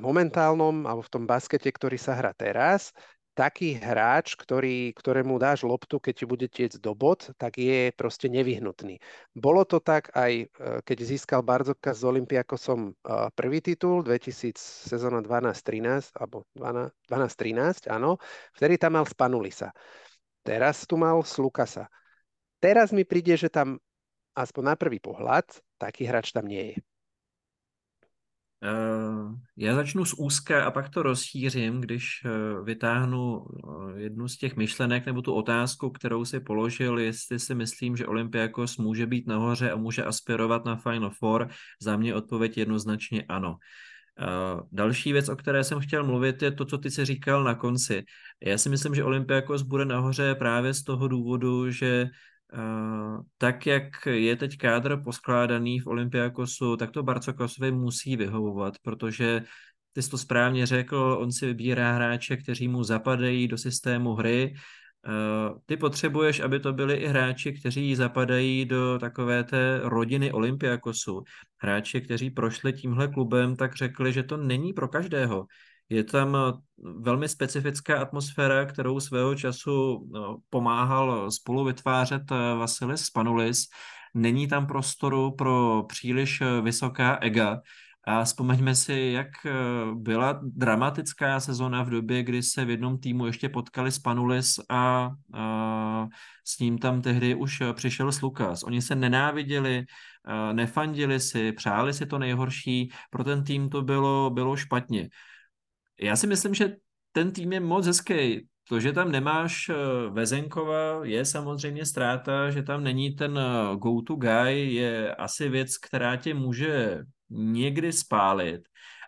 [0.02, 2.92] momentálnom, alebo v tom baskete, ktorý sa hrá teraz,
[3.38, 8.26] taký hráč, ktorý, ktorému dáš loptu, keď ti bude tiec do bod, tak je proste
[8.34, 8.98] nevyhnutný.
[9.38, 10.46] Bolo to tak aj, e,
[10.82, 12.92] keď získal Barzoka s Olympiakosom e,
[13.38, 14.58] prvý titul, 2000,
[14.90, 18.18] sezóna 12-13, alebo 12-13, áno,
[18.58, 19.70] vtedy tam mal Spanulisa.
[20.42, 21.86] Teraz tu mal Slukasa.
[22.58, 23.78] Teraz mi príde, že tam
[24.34, 25.46] aspoň na prvý pohľad
[25.78, 26.97] taký hráč tam nie je.
[28.64, 32.30] Eh, já začnu z úzka a pak to rozšířím, když eh,
[32.64, 37.98] vytáhnu eh, jednu z těch myšlenek nebo tu otázku, kterou si položil, jestli si myslím,
[37.98, 41.50] že Olympiakos může být nahoře a může aspirovat na Final Four.
[41.82, 43.58] Za mě odpověď jednoznačně ano.
[44.72, 48.04] Další věc, o které jsem chtěl mluvit, je to, co ty si říkal na konci.
[48.44, 52.10] Já si myslím, že Olympiakos bude nahoře právě z toho důvodu, že
[53.38, 59.44] tak, jak je teď kádr poskládaný v Olympiakosu, tak to Barcokosovi musí vyhovovat, protože
[59.94, 64.54] ty jsi to správně řekl, on si vybírá hráče, kteří mu zapadají do systému hry.
[65.66, 71.24] Ty potřebuješ, aby to byli i hráči, kteří zapadají do takové té rodiny Olympiakosu.
[71.58, 75.46] Hráči, kteří prošli tímhle klubem, tak řekli, že to není pro každého.
[75.90, 76.54] Je tam eh,
[77.00, 83.66] velmi specifická atmosféra, kterou svého času no, pomáhal spolu vytvářet eh, Vasilis Spanulis.
[84.14, 87.62] Není tam prostoru pro příliš eh, vysoká ega.
[88.10, 89.28] A vzpomeňme si, jak
[89.94, 96.08] byla dramatická sezona v době, kdy se v jednom týmu ještě potkali Spanulis a, a
[96.44, 98.64] s ním tam tehdy už přišel Slukas.
[98.64, 99.86] Oni se nenáviděli,
[100.54, 105.10] nefandili si, přáli si to nejhorší, pro ten tým to bylo, bylo špatně.
[106.02, 106.76] Já si myslím, že
[107.12, 108.48] ten tým je moc hezký.
[108.70, 109.76] To, že tam nemáš eh,
[110.10, 116.16] Vezenkova, je samozřejmě ztráta, že tam není ten eh, go-to guy, je asi věc, která
[116.16, 118.62] tě může někdy spálit,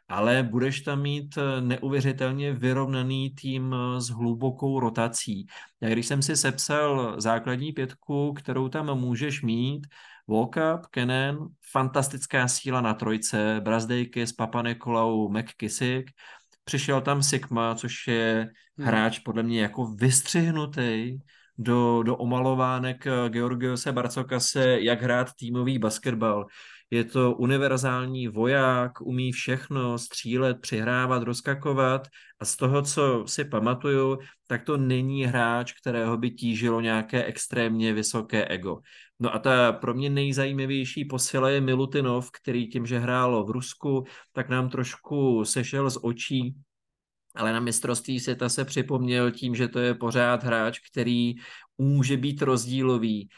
[0.07, 5.45] ale budeš tam mít eh, neuvěřitelně vyrovnaný tým s hlubokou rotací.
[5.81, 9.87] Já když jsem si sepsal základní pětku, kterou tam můžeš mít,
[10.29, 11.37] Walkup, Kenen,
[11.71, 16.11] fantastická síla na trojce, Brazdejky s Papa Nikolau, McKissick,
[16.69, 18.87] Přišel tam Sigma, což je hmm.
[18.87, 21.17] hráč podle mě jako vystřihnutý
[21.57, 26.45] do, do omalovánek eh, Georgiose Barcokase, jak hrát týmový basketbal.
[26.91, 32.07] Je to univerzální voják, umí všechno, střílet, přihrávat, rozkakovat
[32.39, 37.93] a z toho, co si pamatuju, tak to není hráč, kterého by tížilo nějaké extrémně
[37.93, 38.79] vysoké ego.
[39.19, 44.03] No a ta pro mě nejzajímavější posila je Milutinov, který tím, že hrálo v Rusku,
[44.33, 46.55] tak nám trošku sešel z očí,
[47.35, 51.33] ale na mistrovství světa se připomněl tím, že to je pořád hráč, který
[51.77, 53.29] může být rozdílový,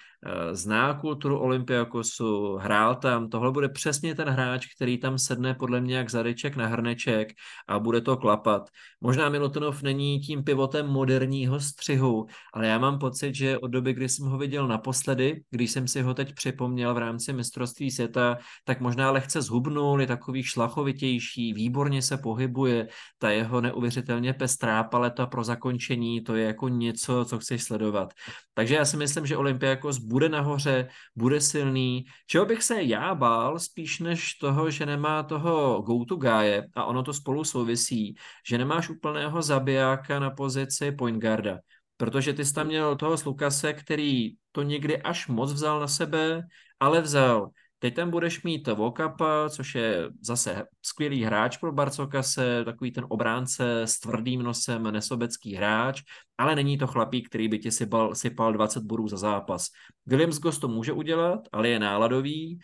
[0.51, 5.97] zná kulturu Olympiakosu, hrál tam, tohle bude přesně ten hráč, který tam sedne podle mě
[5.97, 7.29] jak zadeček na hrneček
[7.67, 8.69] a bude to klapat.
[9.01, 14.09] Možná Milutinov není tím pivotem moderního střihu, ale já mám pocit, že od doby, kdy
[14.09, 18.81] jsem ho viděl naposledy, když jsem si ho teď připomněl v rámci mistrovství světa, tak
[18.81, 25.43] možná lehce zhubnul, je takový šlachovitější, výborně se pohybuje, ta jeho neuvěřitelně pestrá paleta pro
[25.43, 28.13] zakončení, to je jako něco, co chceš sledovat.
[28.53, 32.05] Takže já si myslím, že Olympiakos bude nahoře, bude silný.
[32.27, 37.03] Čeho bych se já bál, spíš než toho, že nemá toho go-to guy, a ono
[37.03, 38.15] to spolu souvisí,
[38.47, 41.59] že nemáš úplného zabijáka na pozici point guarda.
[41.97, 46.43] Protože ty jsi tam měl toho Lukase, který to někdy až moc vzal na sebe,
[46.79, 47.49] ale vzal.
[47.83, 53.81] Teď tam budeš mít Vokapa, což je zase skvělý hráč pro Barcokase, takový ten obránce
[53.81, 56.01] s tvrdým nosem, nesobecký hráč,
[56.37, 59.67] ale není to chlapík, který by ti sypal, sypal 20 bodů za zápas.
[60.05, 62.59] Williams Goss to může udělat, ale je náladový,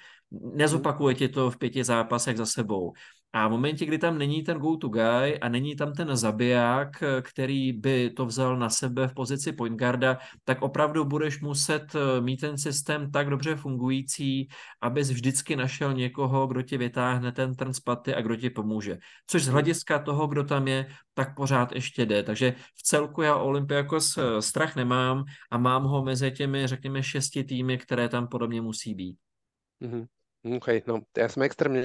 [0.54, 2.94] nezopakuje ti to v pěti zápasech za sebou.
[3.34, 7.74] A v momentě, kdy tam není ten go-to guy a není tam ten zabiják, který
[7.74, 12.38] by to vzal na sebe v pozici point guarda, tak opravdu budeš muset eh, mít
[12.38, 14.48] ten systém tak dobře fungující,
[14.82, 18.98] abys vždycky našel někoho, kdo ti vytáhne ten trn z paty a kdo ti pomůže.
[19.28, 22.24] Což z hlediska toho, kdo tam je, tak pořád ještě jde.
[22.24, 27.44] Takže v celku já Olympiakos eh, strach nemám a mám ho mezi těmi, řekněme, šesti
[27.44, 29.18] týmy, které tam podobně musí být.
[29.82, 30.17] Mm-hmm.
[30.56, 31.84] OK, no ja som extrémne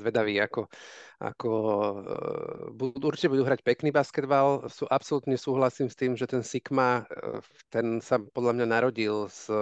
[0.00, 0.72] zvedavý, ako,
[1.20, 1.50] ako
[2.00, 4.64] uh, budú, určite budú hrať pekný basketbal.
[4.72, 9.52] Sú, absolútne súhlasím s tým, že ten Sigma, uh, ten sa podľa mňa narodil s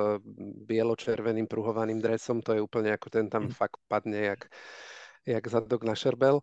[0.71, 3.59] bielo-červeným pruhovaným dresom, to je úplne ako ten tam mm.
[3.59, 4.47] fakt padne, jak,
[5.27, 6.39] jak zadok na šerbel.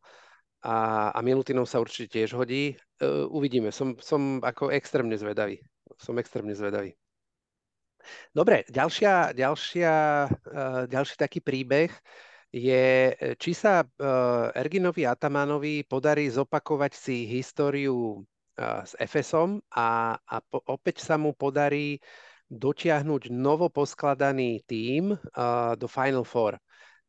[0.60, 2.76] A, a Milutinov sa určite tiež hodí.
[3.00, 5.64] Uh, uvidíme, som, som ako extrémne zvedavý.
[5.96, 7.00] Som extrémne zvedavý.
[8.34, 9.94] Dobre, ďalšia, ďalšia,
[10.28, 11.92] uh, ďalší taký príbeh
[12.50, 18.26] je, či sa uh, Erginovi Atamanovi podarí zopakovať si históriu
[18.60, 22.04] s Efesom a, a po, opäť sa mu podarí
[22.50, 26.58] dotiahnuť novoposkladaný uh, do Final Four.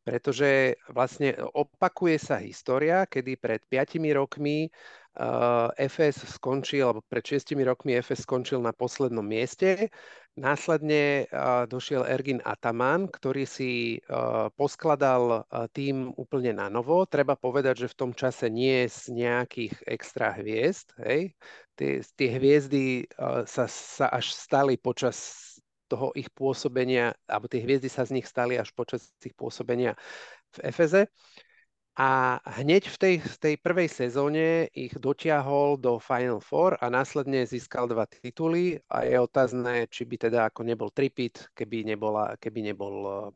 [0.00, 4.68] Pretože vlastne opakuje sa história, kedy pred 5 rokmi
[5.76, 9.90] FS skončil, alebo pred 6 rokmi FS skončil na poslednom mieste
[10.38, 11.26] Následne
[11.66, 13.98] došiel Ergin Ataman, ktorý si
[14.54, 15.44] poskladal
[15.74, 17.02] tým úplne na novo.
[17.02, 20.94] Treba povedať, že v tom čase nie z nejakých extra hviezd.
[21.02, 21.34] Hej.
[21.74, 23.10] Tie, tie hviezdy
[23.44, 25.44] sa, sa až stali počas
[25.90, 29.98] toho ich pôsobenia, alebo tie hviezdy sa z nich stali až počas ich pôsobenia
[30.54, 31.10] v Efeze.
[31.98, 37.42] A hneď v tej, v tej prvej sezóne ich dotiahol do Final Four a následne
[37.42, 42.72] získal dva tituly a je otázne, či by teda ako nebol tripit, keby, nebola, keby,
[42.72, 43.28] nebol,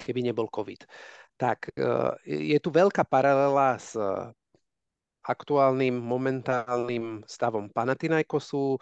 [0.00, 0.88] keby nebol COVID.
[1.36, 1.84] Tak e,
[2.24, 3.94] je tu veľká paralela s
[5.20, 8.80] aktuálnym momentálnym stavom Panathinaikosu.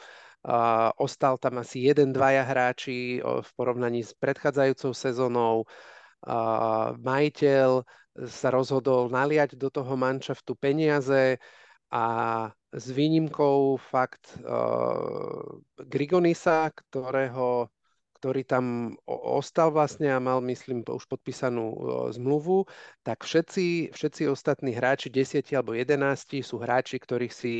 [0.96, 5.66] Ostal tam asi jeden, dvaja hráči v porovnaní s predchádzajúcou sezónou.
[7.02, 7.82] Majiteľ
[8.26, 11.38] sa rozhodol naliať do toho manšaftu peniaze
[11.88, 12.04] a
[12.72, 15.40] s výnimkou fakt uh,
[15.80, 17.72] Grigonisa, ktorého,
[18.20, 21.78] ktorý tam ostal vlastne a mal, myslím, už podpísanú uh,
[22.12, 22.68] zmluvu,
[23.00, 27.54] tak všetci, všetci ostatní hráči, 10 alebo 11, sú hráči, ktorých si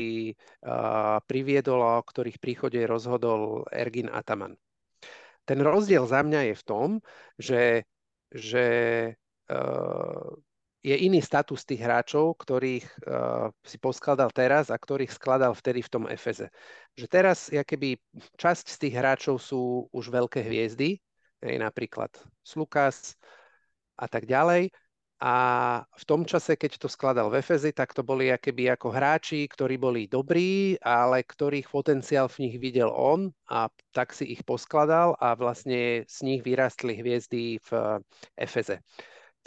[0.61, 4.53] uh, priviedol a o ktorých príchode rozhodol Ergin Ataman.
[5.49, 6.89] Ten rozdiel za mňa je v tom,
[7.41, 7.89] že,
[8.29, 8.65] že
[9.49, 10.29] uh,
[10.79, 15.91] je iný status tých hráčov, ktorých uh, si poskladal teraz a ktorých skladal vtedy v
[15.91, 16.47] tom Efeze.
[16.95, 17.99] Že teraz, keby
[18.39, 20.99] časť z tých hráčov sú už veľké hviezdy,
[21.43, 22.11] hej, napríklad
[22.43, 23.19] Slukas
[23.99, 24.71] a tak ďalej.
[25.19, 25.35] A
[25.83, 29.75] v tom čase, keď to skladal v Efeze, tak to boli keby ako hráči, ktorí
[29.75, 35.35] boli dobrí, ale ktorých potenciál v nich videl on a tak si ich poskladal a
[35.35, 37.99] vlastne z nich vyrastli hviezdy v
[38.39, 38.79] Efeze.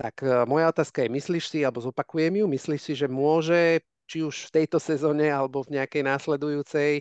[0.02, 4.26] Tak e, moja otázka je, myslíš si, alebo zopakujem ju, myslíš si, že môže či
[4.26, 7.00] už v tejto sezóne alebo v nejakej následujúcej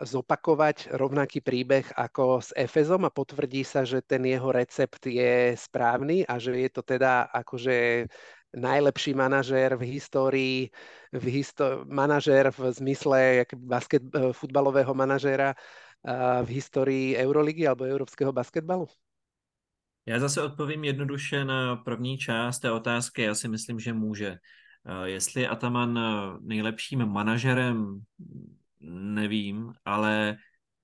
[0.00, 6.24] zopakovať rovnaký príbeh ako s Efezom a potvrdí sa, že ten jeho recept je správny
[6.24, 8.08] a že je to teda akože
[8.54, 10.56] najlepší manažér v histórii,
[11.12, 15.52] v histo- manažér v zmysle basket, e, futbalového manažéra
[16.42, 18.90] v histórii Euroligy alebo európskeho basketbalu?
[20.06, 23.22] Já zase odpovím jednoduše na první část té otázky.
[23.22, 24.28] Já si myslím, že může.
[24.86, 28.00] Eh, jestli Ataman eh, nejlepším manažerem,
[28.90, 30.36] nevím, ale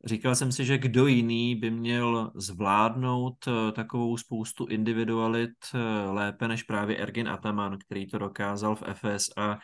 [0.04, 5.50] Říkal jsem si, že kdo jiný by měl zvládnout eh, takovou spoustu individualit
[6.10, 9.58] lépe než právě Ergin Ataman, který to dokázal v FS a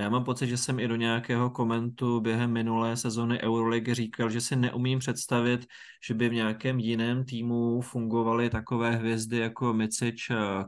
[0.00, 4.40] já mám pocit, že jsem i do nějakého komentu během minulé sezony Euroleague říkal, že
[4.40, 5.66] si neumím představit,
[6.06, 10.16] že by v nějakém jiném týmu fungovaly takové hvězdy jako Micic,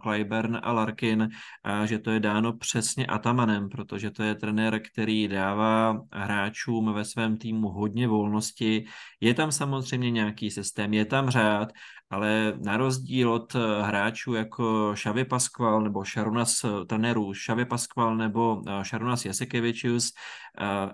[0.03, 1.29] Clyburn a Larkin
[1.64, 7.05] a že to je dáno přesně Atamanem, protože to je trenér, který dává hráčům ve
[7.05, 8.85] svém týmu hodně volnosti.
[9.20, 11.72] Je tam samozřejmě nějaký systém, je tam řád,
[12.11, 18.17] ale na rozdíl od eh, hráčů jako Xavi Pasqual nebo Sharunas eh, trenérů Xavi Pasqual
[18.17, 20.13] nebo eh, Sharunas Jasikevičius,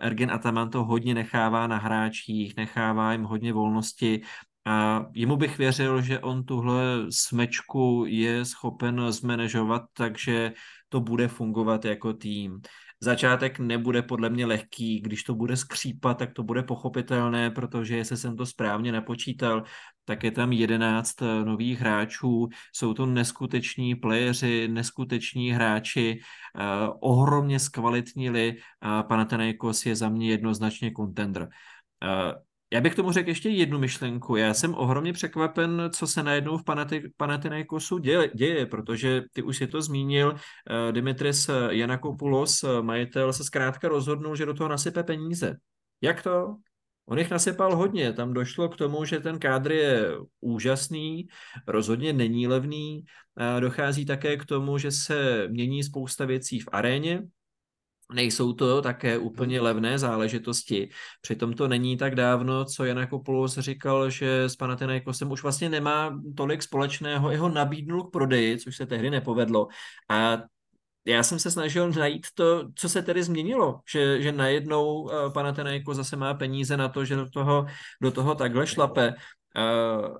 [0.00, 4.20] Ergen Ataman to hodně nechává na hráčích, nechává jim hodně volnosti
[4.66, 10.52] a jemu bych věřil, že on tuhle smečku je schopen zmanežovat, takže
[10.88, 12.60] to bude fungovat jako tým.
[13.02, 18.16] Začátek nebude podle mě lehký, když to bude skřípat, tak to bude pochopitelné, protože jestli
[18.16, 19.62] jsem to správně napočítal,
[20.04, 27.58] tak je tam 11 eh, nových hráčů, jsou to neskuteční playeři, neskuteční hráči, eh, ohromně
[27.58, 31.48] zkvalitnili a Panathinaikos je za mě jednoznačně contender.
[32.02, 32.34] Eh,
[32.72, 34.36] já bych tomu řekl ještě jednu myšlenku.
[34.36, 36.64] Já jsem ohromně překvapen, co se najednou v
[37.16, 40.36] Panathinaikosu děje, děje, protože ty už si to zmínil,
[40.90, 45.56] Dimitris Janakopoulos, majitel, se zkrátka rozhodnul, že do toho nasype peníze.
[46.00, 46.56] Jak to?
[47.06, 51.26] On jich nasypal hodně, tam došlo k tomu, že ten kádr je úžasný,
[51.66, 53.04] rozhodně není levný,
[53.60, 57.22] dochází také k tomu, že se mění spousta věcí v aréně,
[58.14, 60.88] Nejsou to také úplně levné záležitosti.
[61.20, 66.20] Přitom to není tak dávno, co Jan Kopoulos říkal, že s Panathinaikosem už vlastně nemá
[66.36, 67.30] tolik společného.
[67.30, 69.68] Jeho nabídnul k prodeji, což se tehdy nepovedlo.
[70.08, 70.42] A
[71.04, 75.96] já jsem se snažil najít to, co se tedy změnilo, že, že najednou uh, Panathinaikos
[75.96, 77.66] zase má peníze na to, že do toho,
[78.02, 79.14] do toho takhle šlape.
[79.56, 80.16] Uh,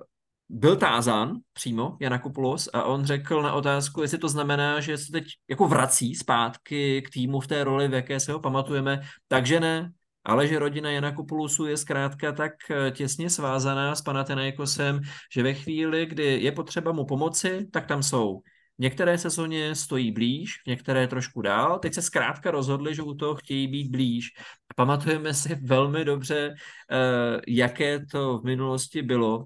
[0.49, 5.23] byl tázán přímo Janakopoulos a on řekl na otázku, jestli to znamená, že se teď
[5.49, 9.91] jako vrací zpátky k týmu v té roli, v jaké se ho pamatujeme, takže ne,
[10.23, 15.01] ale že rodina Janakopoulosu je zkrátka tak eh, těsně svázaná s Panathinaikosem,
[15.33, 18.41] že ve chvíli, kdy je potřeba mu pomoci, tak tam jsou.
[18.79, 21.79] Některé sezóně stojí blíž, některé trošku dál.
[21.79, 24.29] Teď se zkrátka rozhodli, že u toho chtějí být blíž.
[24.75, 26.55] Pamatujeme si velmi dobře,
[26.91, 29.45] eh, jaké to v minulosti bylo,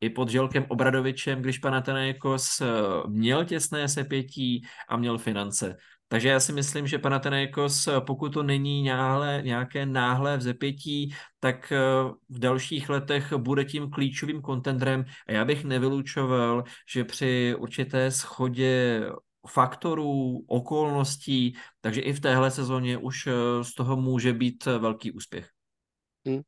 [0.00, 2.66] i pod Želkem Obradovičem, když Panathinaikos eh,
[3.08, 5.76] měl těsné sepětí a měl finance.
[6.12, 11.72] Takže já si myslím, že Panathinaikos, eh, pokud to není náhle, nějaké náhlé vzepětí, tak
[11.72, 11.78] eh,
[12.28, 19.02] v dalších letech bude tím klíčovým kontendrem a já bych nevylučoval, že při určité schodě
[19.48, 23.28] faktorů, okolností, takže i v téhle sezóně už
[23.62, 25.48] z toho může být velký úspěch.
[26.28, 26.42] Hmm.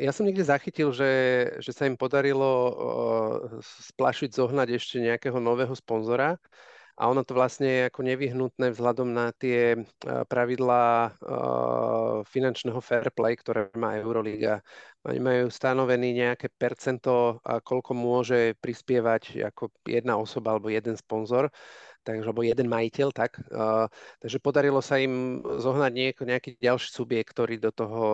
[0.00, 1.12] Ja som niekde zachytil, že,
[1.62, 2.74] že sa im podarilo
[3.62, 6.42] splašiť, zohnať ešte nejakého nového sponzora
[6.96, 11.14] a ono to vlastne je ako nevyhnutné vzhľadom na tie pravidlá
[12.26, 14.62] finančného fair play, ktoré má Euroliga.
[15.08, 21.48] Oni majú stanovený nejaké percento, koľko môže prispievať ako jedna osoba alebo jeden sponzor
[22.02, 23.40] takže, alebo jeden majiteľ, tak.
[23.52, 23.86] Uh,
[24.20, 28.04] takže podarilo sa im zohnať nieko, nejaký ďalší subjekt, ktorý do toho,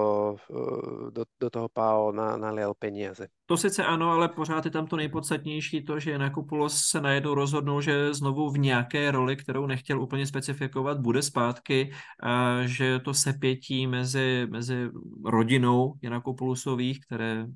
[0.50, 3.28] uh, do, do toho PAO na, nalial peniaze.
[3.46, 7.80] To sice ano, ale pořád je tam to nejpodstatnější to, že Nakupulos se najednou rozhodnul,
[7.80, 13.86] že znovu v nějaké roli, kterou nechtěl úplně specifikovat, bude zpátky, a že to sepětí
[13.86, 14.90] mezi, mezi
[15.24, 17.46] rodinou Janakopulosových, které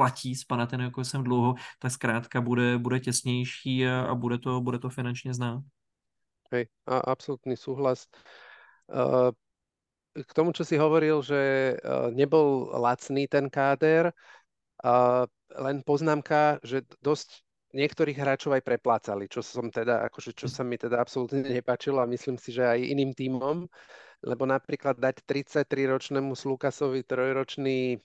[0.00, 4.88] platí s Panathinaikosem dlouho, tak zkrátka bude, bude těsnější a, a bude, to, bude to
[4.88, 5.60] finančně znát.
[6.48, 8.08] Hej, a absolútny súhlas.
[8.88, 9.28] Uh,
[10.16, 16.80] k tomu, čo si hovoril, že uh, nebol lacný ten káder, uh, len poznámka, že
[17.04, 17.44] dosť
[17.76, 22.08] niektorých hráčov aj preplácali, čo som teda, akože, čo sa mi teda absolútne nepáčilo a
[22.08, 23.68] myslím si, že aj iným týmom,
[24.24, 28.00] lebo napríklad dať 33-ročnému Slukasovi trojročný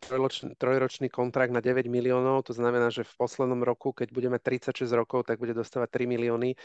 [0.00, 4.88] trojročný, trojročný kontrakt na 9 miliónov, to znamená, že v poslednom roku, keď budeme 36
[4.96, 6.56] rokov, tak bude dostávať 3 milióny.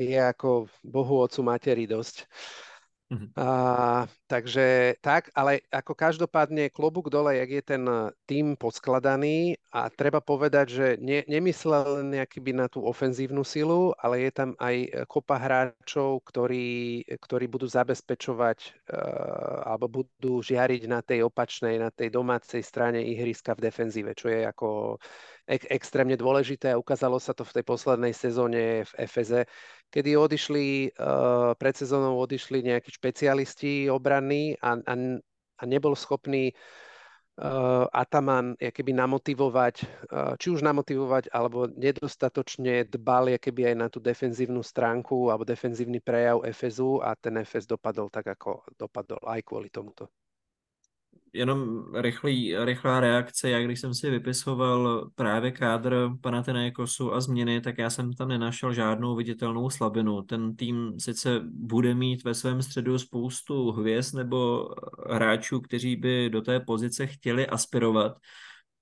[0.00, 2.28] Je ako Bohu, Otcu, Materi dosť.
[3.38, 7.82] A, takže tak, ale ako každopádne klobúk dole, jak je ten
[8.26, 14.26] tým poskladaný a treba povedať, že ne, nemyslel nejaký by na tú ofenzívnu silu, ale
[14.26, 21.30] je tam aj kopa hráčov, ktorí, ktorí budú zabezpečovať uh, alebo budú žiariť na tej
[21.30, 24.98] opačnej, na tej domácej strane ihriska v defenzíve, čo je ako
[25.46, 26.74] ek- extrémne dôležité.
[26.74, 29.46] A ukázalo sa to v tej poslednej sezóne v FZ,
[29.90, 34.94] kedy odišli, uh, pred sezónou odišli nejakí špecialisti obranní a, a,
[35.56, 36.52] a nebol schopný
[37.92, 39.84] Ataman keby namotivovať,
[40.40, 46.40] či už namotivovať, alebo nedostatočne dbal keby aj na tú defenzívnu stránku alebo defenzívny prejav
[46.48, 50.08] Efezu a ten Efes dopadol tak, ako dopadol aj kvôli tomuto
[51.36, 53.50] jenom rychlý, rychlá reakce.
[53.50, 58.72] Já když jsem si vypisoval právě kádr Panathinaikosu a změny, tak já jsem tam nenašel
[58.72, 60.22] žádnou viditelnou slabinu.
[60.22, 64.68] Ten tým sice bude mít ve svém středu spoustu hvězd nebo
[65.10, 68.16] hráčů, kteří by do té pozice chtěli aspirovat,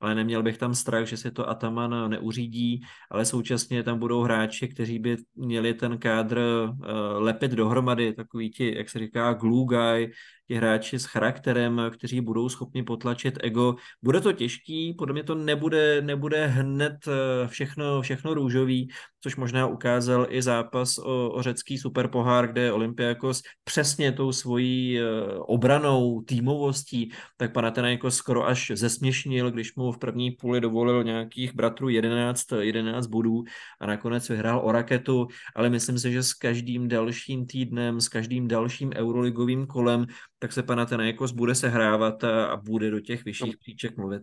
[0.01, 4.69] ale neměl bych tam strach, že si to Ataman neuřídí, ale současně tam budou hráči,
[4.69, 6.77] kteří by měli ten kádr uh,
[7.17, 10.13] lepit dohromady, takový ti, jak se říká, glue guy,
[10.49, 13.77] ti hráči s charakterem, kteří budou schopni potlačit ego.
[14.03, 18.89] Bude to těžký, podle mě to nebude, nebude hned eh, všechno, všechno růžový,
[19.21, 25.05] což možná ukázal i zápas o, o řecký superpohár, kde Olympiakos přesně tou svojí eh,
[25.39, 27.51] obranou, týmovostí, tak
[27.85, 33.45] jako skoro až zesměšnil, když mu v první půli dovolil nějakých bratrů 11, 11 bodů
[33.81, 35.27] a nakonec vyhrál o raketu,
[35.57, 40.07] ale myslím si, že s každým dalším týdnem, s každým dalším euroligovým kolem
[40.45, 44.23] tak se Panathinaikos bude sehrávat a, a bude do těch vyšších příček mluvit.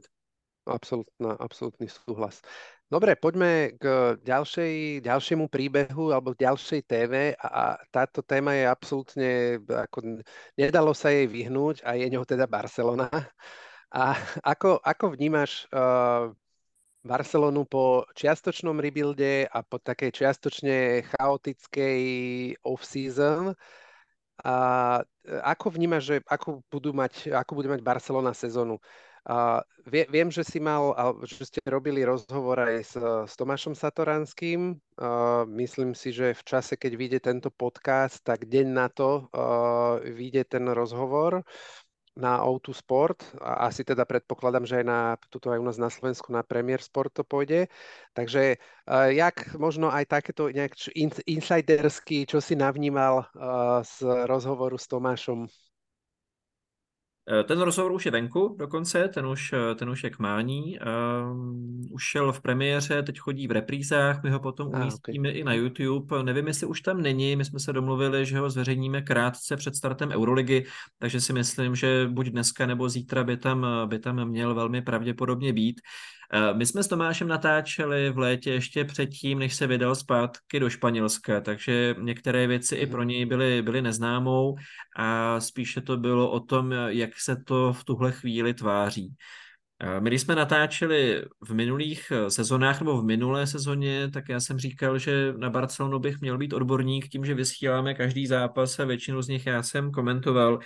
[0.69, 2.45] Absolutná, absolútny súhlas.
[2.85, 9.31] Dobre, poďme k ďalšej, ďalšiemu príbehu alebo ďalšej téme a, a táto téma je absolútne,
[9.65, 10.21] ako
[10.53, 13.09] nedalo sa jej vyhnúť a je ňou teda Barcelona.
[13.89, 14.13] A
[14.45, 16.29] ako, ako vnímaš uh,
[17.01, 21.97] Barcelonu po čiastočnom rebuilde a po takej čiastočne chaotickej
[22.61, 23.57] off-season?
[24.41, 24.55] A
[25.27, 28.79] e, ako vnímaš, že ako, budú mať, ako bude mať Barcelona sezónu?
[29.21, 30.97] A vie, viem, že si mal,
[31.29, 32.95] že ste robili rozhovor aj s,
[33.29, 34.81] s Tomášom Satoranským.
[34.97, 39.29] A myslím si, že v čase, keď vyjde tento podcast, tak deň na to
[40.01, 41.45] vyjde ten rozhovor
[42.15, 44.99] na O2 Sport a asi teda predpokladám, že aj na,
[45.31, 47.71] tuto aj u nás na Slovensku na Premier Sport to pôjde.
[48.11, 50.75] Takže uh, jak možno aj takéto nejak
[51.23, 55.47] insidersky, čo si navnímal uh, z rozhovoru s Tomášom?
[57.29, 60.79] Eh, ten rozhovor už je venku dokonce, ten už, eh, ten už je k mání.
[60.79, 65.39] Um, už šel v premiéře, teď chodí v reprízách, my ho potom umístíme okay.
[65.39, 66.23] i na YouTube.
[66.23, 70.09] Nevím, jestli už tam není, my jsme se domluvili, že ho zveřejníme krátce před startem
[70.09, 70.65] Euroligy,
[70.99, 75.53] takže si myslím, že buď dneska nebo zítra by tam, by tam měl velmi pravděpodobně
[75.53, 75.81] být.
[75.81, 76.20] Eh,
[76.53, 81.41] my jsme s Tomášem natáčeli v létě ještě předtím, než se vydal zpátky do Španělska,
[81.41, 84.55] takže některé věci i pro něj byly, byly neznámou
[84.95, 89.15] a spíše to bylo o tom, jak se to v tuhle chvíli tváří.
[89.83, 94.39] Eh, my když jsme natáčeli v minulých eh, sezonách nebo v minulé sezóně, tak já
[94.39, 98.85] jsem říkal, že na Barcelonu bych měl být odborník tím, že vysíláme každý zápas a
[98.85, 100.59] většinu z nich já jsem komentoval.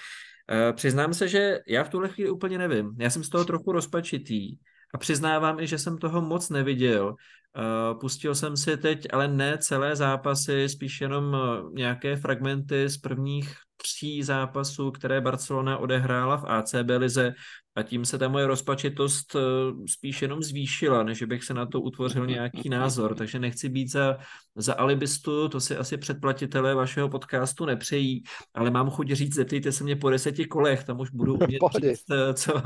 [0.73, 2.95] Přiznám se, že já v tuhle chvíli úplně nevím.
[2.99, 4.57] Já jsem z toho trochu rozpačitý.
[4.95, 7.07] A přiznávám i, že jsem toho moc neviděl.
[7.07, 12.97] Uh, pustil jsem si teď, ale ne celé zápasy, spíš jenom uh, nějaké fragmenty z
[12.97, 17.33] prvních tří zápasů, které Barcelona odehrála v ACB lize
[17.75, 19.41] a tím se ta moje rozpačitost uh,
[19.85, 24.17] spíš jenom zvýšila, než bych se na to utvořil nějaký názor, takže nechci být za,
[24.55, 28.23] za alibistu, to si asi předplatitelé vašeho podcastu nepřejí,
[28.53, 32.05] ale mám chuť říct, zeptejte se mě po deseti kolech, tam už budu umět říct,
[32.33, 32.61] co,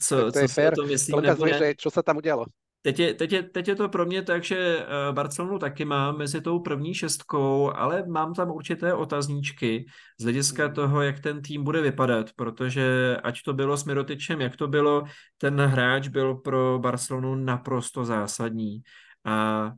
[0.00, 1.22] co, to co si o to myslím.
[1.58, 2.44] Že, co se tam udělalo.
[2.84, 6.18] Teď je, teď, je, teď je to pro mě tak, že eh, Barcelonu taky mám
[6.18, 9.86] mezi tou první šestkou, ale mám tam určité otazníčky
[10.20, 10.74] z hlediska hmm.
[10.74, 15.04] toho, jak ten tým bude vypadat, protože ať to bylo s Mirotičem, jak to bylo,
[15.38, 18.82] ten hráč byl pro Barcelonu naprosto zásadní.
[19.24, 19.70] A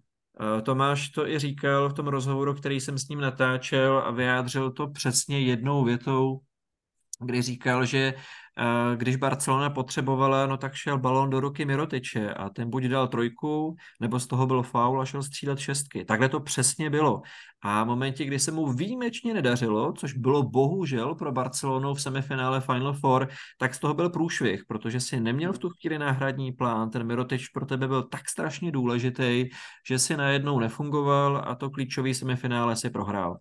[0.59, 4.70] eh, Tomáš to i říkal v tom rozhovoru, který jsem s ním natáčel a vyjádřil
[4.70, 6.40] to přesně jednou větou,
[7.20, 8.14] kdy říkal, že
[8.96, 13.76] když Barcelona potřebovala, no tak šel balon do ruky Mirotiče a ten buď dal trojku,
[14.00, 16.04] nebo z toho byl faul a šel střílet šestky.
[16.04, 17.22] Takhle to přesně bylo.
[17.62, 22.60] A v momentě, kdy se mu výjimečně nedařilo, což bylo bohužel pro Barcelonu v semifinále
[22.60, 26.90] Final Four, tak z toho byl průšvih, protože si neměl v tu chvíli náhradní plán.
[26.90, 29.48] Ten Mirotič pro tebe byl tak strašně důležitý,
[29.88, 33.36] že si najednou nefungoval a to klíčový semifinále si prohrál.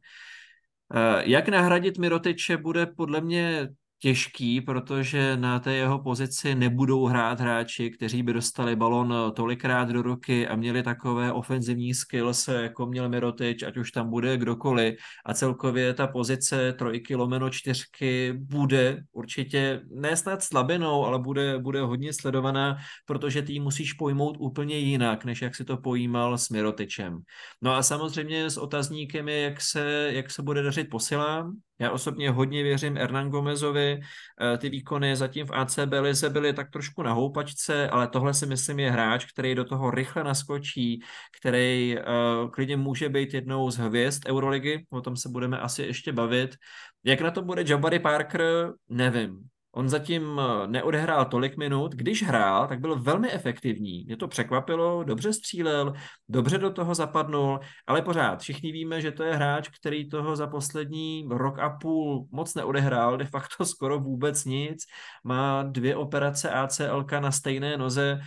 [1.24, 3.70] Jak nahradit Mirotiče bude podle mě
[4.00, 10.02] těžký, protože na té jeho pozici nebudou hrát hráči, kteří by dostali balon tolikrát do
[10.02, 14.96] ruky a měli takové ofenzivní skills, jako měl Mirotič, ať už tam bude kdokoliv.
[15.26, 21.82] A celkově ta pozice trojky lomeno čtyřky bude určitě ne snad slabinou, ale bude, bude
[21.82, 27.18] hodně sledovaná, protože ty musíš pojmout úplně jinak, než jak si to pojímal s Mirotičem.
[27.62, 32.30] No a samozřejmě s otazníkem je, jak se, jak se bude dařit posilám, Já osobně
[32.30, 34.00] hodně věřím Hernan Gomezovi.
[34.00, 38.46] Eh, ty výkony zatím v ACB lize byly tak trošku na houpačce, ale tohle si
[38.46, 41.02] myslím je hráč, který do toho rychle naskočí,
[41.40, 46.14] který uh, klidně může být jednou z hvězd Euroligy, o tom se budeme asi ještě
[46.14, 46.56] bavit.
[47.04, 49.55] Jak na to bude Jabari Parker, nevím.
[49.76, 51.96] On zatím eh, neodehrál tolik minut.
[51.96, 54.04] Když hrál, tak byl velmi efektivní.
[54.06, 55.94] Mě to překvapilo, dobře střílel,
[56.30, 60.48] dobře do toho zapadnul, ale pořád všichni víme, že to je hráč, který toho za
[60.48, 64.84] poslední rok a půl moc neodehrál, de facto skoro vůbec nic.
[65.24, 68.20] Má dvě operace ACLK na stejné noze,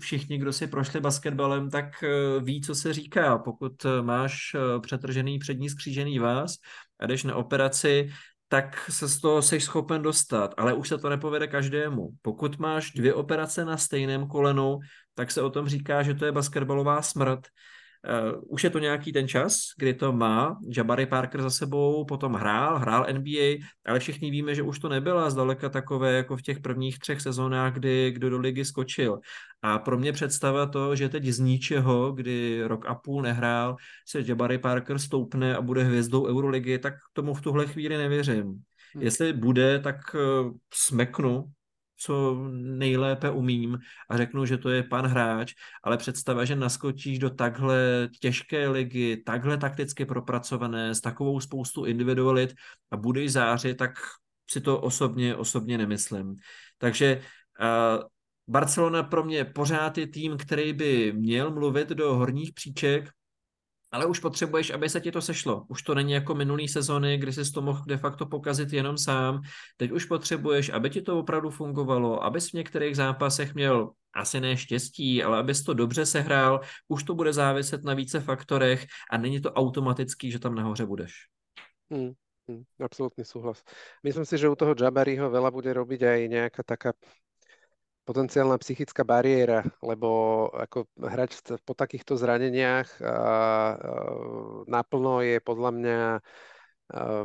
[0.00, 3.38] všichni, kdo si prošli basketbalem, tak eh, ví, co se říká.
[3.38, 6.54] Pokud eh, máš přetržený přední skřížený vás
[7.00, 8.10] a jdeš na operaci,
[8.52, 12.08] tak se z toho jsi schopen dostat, ale už se to nepovede každému.
[12.22, 14.78] Pokud máš dvě operace na stejném kolenu,
[15.14, 17.40] tak se o tom říká, že to je basketbalová smrt.
[18.08, 20.58] Uh, už je to nějaký ten čas, kdy to má.
[20.76, 25.30] Jabari Parker za sebou potom hrál, hrál NBA, ale všichni víme, že už to nebyla
[25.30, 29.18] zdaleka takové jako v těch prvních třech sezónách, kdy kdo do ligy skočil.
[29.62, 33.76] A pro mě představa to, že teď z ničeho, kdy rok a půl nehrál,
[34.08, 38.44] se Jabari Parker stoupne a bude hvězdou Euroligy, tak tomu v tuhle chvíli nevěřím.
[38.94, 39.02] Hmm.
[39.02, 41.44] Jestli bude, tak uh, smeknu,
[42.00, 43.78] co nejlépe umím
[44.10, 49.22] a řeknu, že to je pan hráč, ale představa, že naskočíš do takhle těžké ligy,
[49.26, 52.54] takhle takticky propracované, s takovou spoustu individualit
[52.90, 53.90] a budeš zářit, tak
[54.50, 56.36] si to osobně, osobně nemyslím.
[56.78, 57.22] Takže
[57.60, 58.02] uh,
[58.48, 63.10] Barcelona pro mě pořád je tým, který by měl mluvit do horních příček,
[63.92, 65.64] ale už potřebuješ, aby se ti to sešlo.
[65.68, 69.42] Už to není jako minulý sezony, kdy jsi to mohl de facto pokazit jenom sám.
[69.76, 74.56] Teď už potřebuješ, aby ti to opravdu fungovalo, abys v některých zápasech měl asi ne
[74.56, 79.40] štěstí, ale abys to dobře sehrál, už to bude záviset na více faktorech a není
[79.40, 81.12] to automatický, že tam nahoře budeš.
[81.90, 82.12] Hmm.
[82.50, 83.62] Hmm, absolútny súhlas.
[84.02, 86.90] Myslím si, že u toho Jabariho veľa bude robiť aj nejaká taká
[88.10, 92.98] potenciálna psychická bariéra, lebo ako hrať po takýchto zraneniach
[94.66, 95.98] naplno je podľa mňa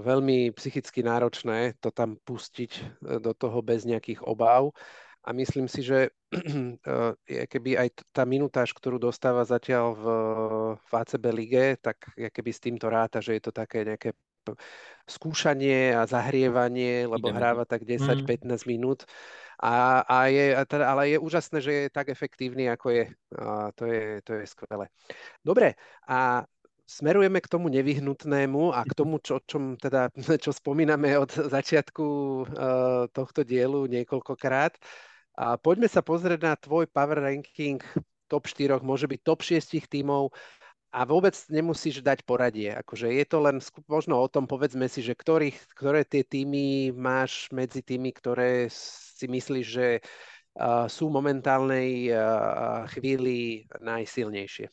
[0.06, 2.82] veľmi psychicky náročné to tam pustiť e,
[3.18, 4.70] do toho bez nejakých obav.
[5.26, 6.14] A myslím si, že
[7.26, 10.06] keby aj tá minutáž, ktorú dostáva zatiaľ v,
[10.78, 14.14] v ACB lige, tak keby s týmto ráta, že je to také nejaké
[15.06, 17.38] skúšanie a zahrievanie, lebo Ideme.
[17.38, 18.58] hráva tak 10-15 mm.
[18.66, 19.06] minút
[19.62, 23.06] a, a je, teda, ale je úžasné, že je tak efektívny, ako je.
[23.40, 24.20] A to je.
[24.28, 24.92] To je skvelé.
[25.40, 25.80] Dobre,
[26.12, 26.44] a
[26.86, 30.12] smerujeme k tomu nevyhnutnému a k tomu, čo, čom teda,
[30.44, 32.46] čo spomíname od začiatku uh,
[33.16, 34.76] tohto dielu niekoľkokrát.
[35.36, 37.80] A poďme sa pozrieť na tvoj power ranking
[38.32, 40.34] top 4, môže byť top 6 tímov
[40.96, 42.72] a vôbec nemusíš dať poradie.
[42.72, 43.60] Akože je to len
[43.92, 49.28] možno o tom, povedzme si, že ktorých, ktoré tie týmy máš medzi tými, ktoré si
[49.28, 54.72] myslíš, že uh, sú momentálnej uh, chvíli najsilnější?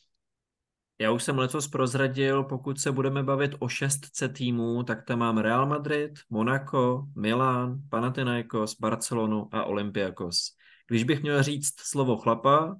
[1.01, 5.37] Já už jsem letos prozradil, pokud se budeme bavit o šestce týmů, tak tam mám
[5.37, 10.55] Real Madrid, Monaco, Milan, Panathinaikos, Barcelonu a Olympiakos.
[10.87, 12.75] Když bych měl říct slovo chlapa,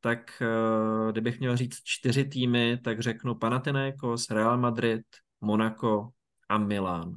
[0.00, 5.02] tak uh, kdybych měl říct čtyři týmy, tak řeknu Panathinaikos, Real Madrid,
[5.40, 6.08] Monaco
[6.48, 7.14] a Milán.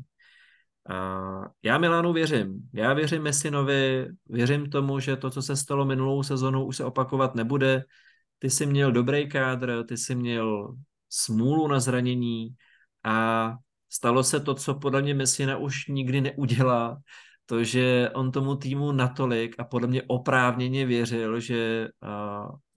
[1.63, 2.69] Já Milánu věřím.
[2.73, 7.35] Já věřím Messinovi, věřím tomu, že to, co se stalo minulou sezonu, už se opakovat
[7.35, 7.83] nebude.
[8.39, 10.75] Ty jsi měl dobrý kádr, ty jsi měl
[11.09, 12.49] smůlu na zranění
[13.03, 13.53] a
[13.89, 16.97] stalo se to, co podle mě Messina už nikdy neudělá,
[17.49, 21.87] to, že on tomu týmu natolik a podle mě oprávněně věřil, že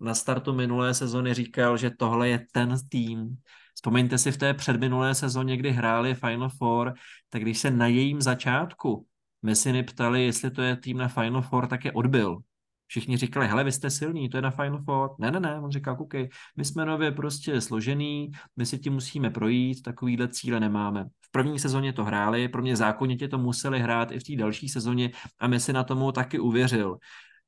[0.00, 3.36] na startu minulé sezony říkal, že tohle je ten tým.
[3.74, 6.94] Vzpomeňte si v té předminulé sezóně, kdy hráli Final Four,
[7.30, 9.06] tak když se na jejím začátku
[9.42, 12.38] Messiny ptali, jestli to je tým na Final Four, tak je odbil.
[12.86, 15.10] Všichni říkali, hele, vy jste silní, to je na Final Four.
[15.18, 19.30] Ne, ne, ne, on říkal, koukej, my jsme nově prostě složený, my si tím musíme
[19.30, 21.06] projít, takovýhle cíle nemáme.
[21.32, 25.10] První sezóně to hráli, pro mě zákonitě to museli hrát i v té další sezóně
[25.38, 26.98] a my si na tomu taky uvěřil.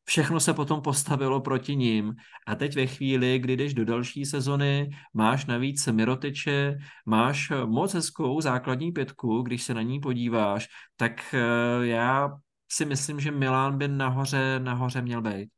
[0.05, 2.14] Všechno se potom postavilo proti ním
[2.47, 6.76] a teď ve chvíli, kdy jdeš do další sezony, máš navíc Mirotiče,
[7.07, 12.30] máš moc hezkou základní pětku, když se na ní podíváš, tak eh, já
[12.72, 15.51] si myslím, že Milán by nahoře, nahoře měl být.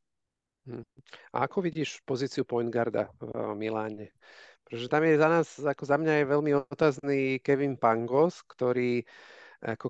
[0.67, 0.83] Hm.
[1.33, 4.11] A ako vidíš pozíciu point guarda v Miláne?
[4.69, 9.07] Protože tam je za nás, ako za mňa je veľmi otázný Kevin Pangos, ktorý
[9.57, 9.89] ako,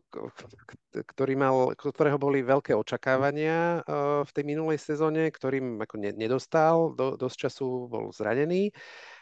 [0.96, 3.84] ktorý mal, ktorého boli veľké očakávania
[4.24, 8.72] v tej minulej sezóne, ktorým ako nedostal, do, dosť času bol zranený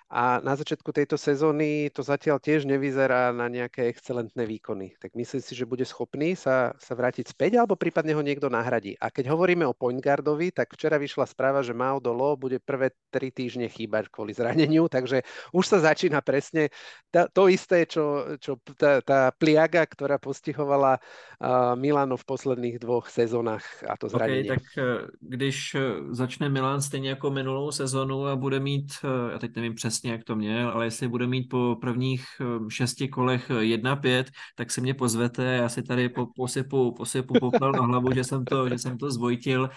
[0.05, 4.93] a na začiatku tejto sezóny to zatiaľ tiež nevyzerá na nejaké excelentné výkony.
[5.01, 8.93] Tak myslím si, že bude schopný sa, sa vrátiť späť alebo prípadne ho niekto nahradí.
[9.01, 12.93] A keď hovoríme o point guardovi, tak včera vyšla správa, že Mao Dolo bude prvé
[13.09, 16.69] tri týždne chýbať kvôli zraneniu, takže už sa začína presne
[17.09, 23.09] tá, to isté, čo, čo tá, tá pliaga, ktorá postihovala uh, Milano v posledných dvoch
[23.09, 24.53] sezónach a to zranenie.
[24.53, 25.81] Okay, tak eh, když eh,
[26.13, 30.11] začne Milan stejně jako minulou sezonu a bude mít, eh, já teď nevím přesně, přesně,
[30.11, 34.71] jak to měl, ale jestli bude mít po prvních eh, šesti kolech 1-5, eh, tak
[34.71, 38.69] se mě pozvete, já si tady po, posypu, posypu popel na hlavu, že jsem to,
[38.69, 39.69] že jsem to zvojtil.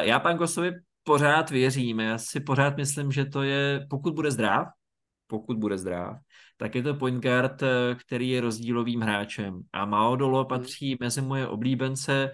[0.00, 4.68] Já Pankosovi pořád věřím, já si pořád myslím, že to je, pokud bude zdrav,
[5.26, 6.16] pokud bude zdrav,
[6.56, 9.60] tak je to point guard, eh, který je rozdílovým hráčem.
[9.72, 10.48] A Maodolo hmm.
[10.48, 12.30] patří mezi moje oblíbence.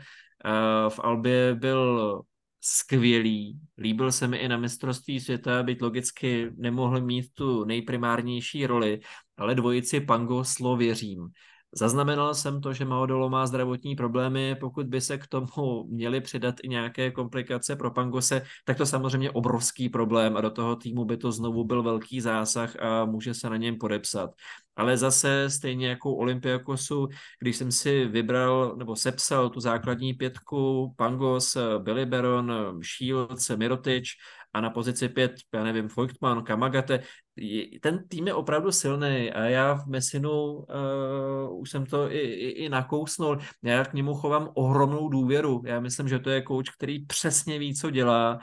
[0.88, 2.22] V Albě byl
[2.60, 3.60] skvělý.
[3.78, 9.00] Líbil se mi i na mistrovství světa, byť logicky nemohl mít tu nejprimárnější roli,
[9.36, 11.28] ale dvojici Pango slo věřím.
[11.72, 16.54] Zaznamenal jsem to, že Maodolo má zdravotní problémy, pokud by se k tomu měly přidat
[16.62, 21.16] i nějaké komplikace pro Pangose, tak to samozřejmě obrovský problém a do toho týmu by
[21.16, 24.30] to znovu byl velký zásah a může se na něm podepsat.
[24.76, 27.08] Ale zase stejně jako Olympiakosu,
[27.40, 32.52] když jsem si vybral nebo sepsal tu základní pětku Pangos, Billy Baron,
[32.98, 34.04] Shields, Mirotic
[34.52, 37.00] a na pozici pět, já nevím, Feuchtmann, Kamagate,
[37.80, 42.48] ten tým je opravdu silný a já v Messinu uh, už jsem to i, i,
[42.48, 43.38] i nakousnul.
[43.62, 45.62] Já k němu chovám ohromnou důvěru.
[45.64, 48.38] Já myslím, že to je kouč, který přesně ví, co dělá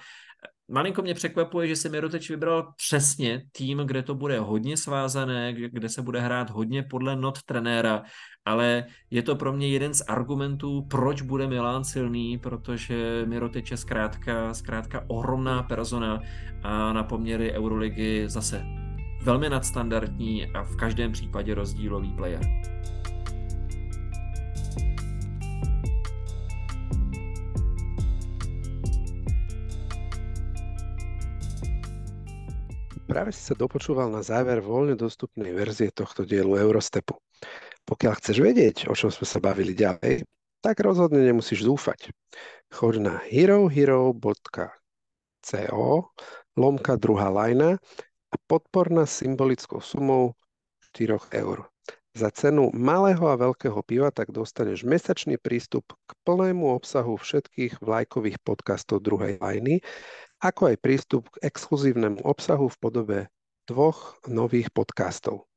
[0.70, 5.90] Malinko mě překvapuje, že si Miroteč vybral přesně tým, kde to bude hodně svázané, kde
[5.90, 8.04] se bude hrát hodně podle not trenéra,
[8.46, 13.78] ale je to pro mě jeden z argumentů, proč bude Milán silný, protože Miroteč je
[13.78, 16.22] zkrátka, zkrátka ohromná persona
[16.64, 18.66] a na poměry Euroligy zase
[19.24, 22.42] velmi nadstandardní a v každém případě rozdílový player.
[33.18, 37.18] Práve si sa dopočúval na záver voľne dostupnej verzie tohto dielu Eurostepu.
[37.82, 40.22] Pokiaľ chceš vedieť, o čom sme sa bavili ďalej,
[40.62, 42.14] tak rozhodne nemusíš dúfať.
[42.70, 44.22] Choď na herohero.co
[46.62, 47.82] lomka druhá lajna
[48.30, 50.38] a podpor symbolickou sumou
[50.94, 51.66] 4 eur.
[52.14, 58.38] Za cenu malého a veľkého piva tak dostaneš mesačný prístup k plnému obsahu všetkých vlajkových
[58.46, 59.82] podcastov druhej lajny
[60.38, 63.20] ako aj prístup k exkluzívnemu obsahu v podobe
[63.66, 65.50] dvoch nových podcastov.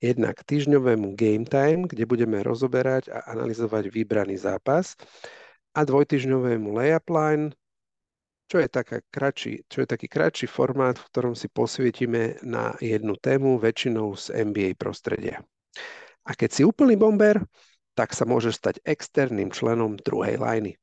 [0.00, 4.96] Jednak týždňovému Game Time, kde budeme rozoberať a analyzovať vybraný zápas
[5.76, 7.52] a dvojtyžňovému Layup Line,
[8.50, 13.14] čo je, taká kratší, čo je taký kratší formát, v ktorom si posvietime na jednu
[13.14, 15.44] tému, väčšinou z NBA prostredia.
[16.26, 17.38] A keď si úplný bomber,
[17.94, 20.80] tak sa môžeš stať externým členom druhej lajny.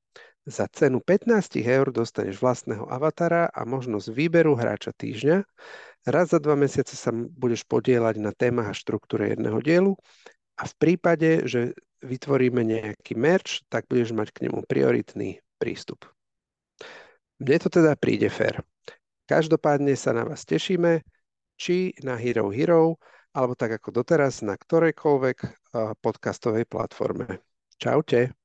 [0.47, 5.43] Za cenu 15 eur dostaneš vlastného avatara a možnosť výberu hráča týždňa.
[6.07, 9.91] Raz za dva mesiace sa budeš podielať na témach a štruktúre jedného dielu
[10.55, 16.07] a v prípade, že vytvoríme nejaký merch, tak budeš mať k nemu prioritný prístup.
[17.43, 18.63] Mne to teda príde fér.
[19.27, 21.03] Každopádne sa na vás tešíme,
[21.59, 23.03] či na Hero Hero,
[23.35, 25.37] alebo tak ako doteraz na ktorejkoľvek
[25.99, 27.43] podcastovej platforme.
[27.75, 28.36] Čaute.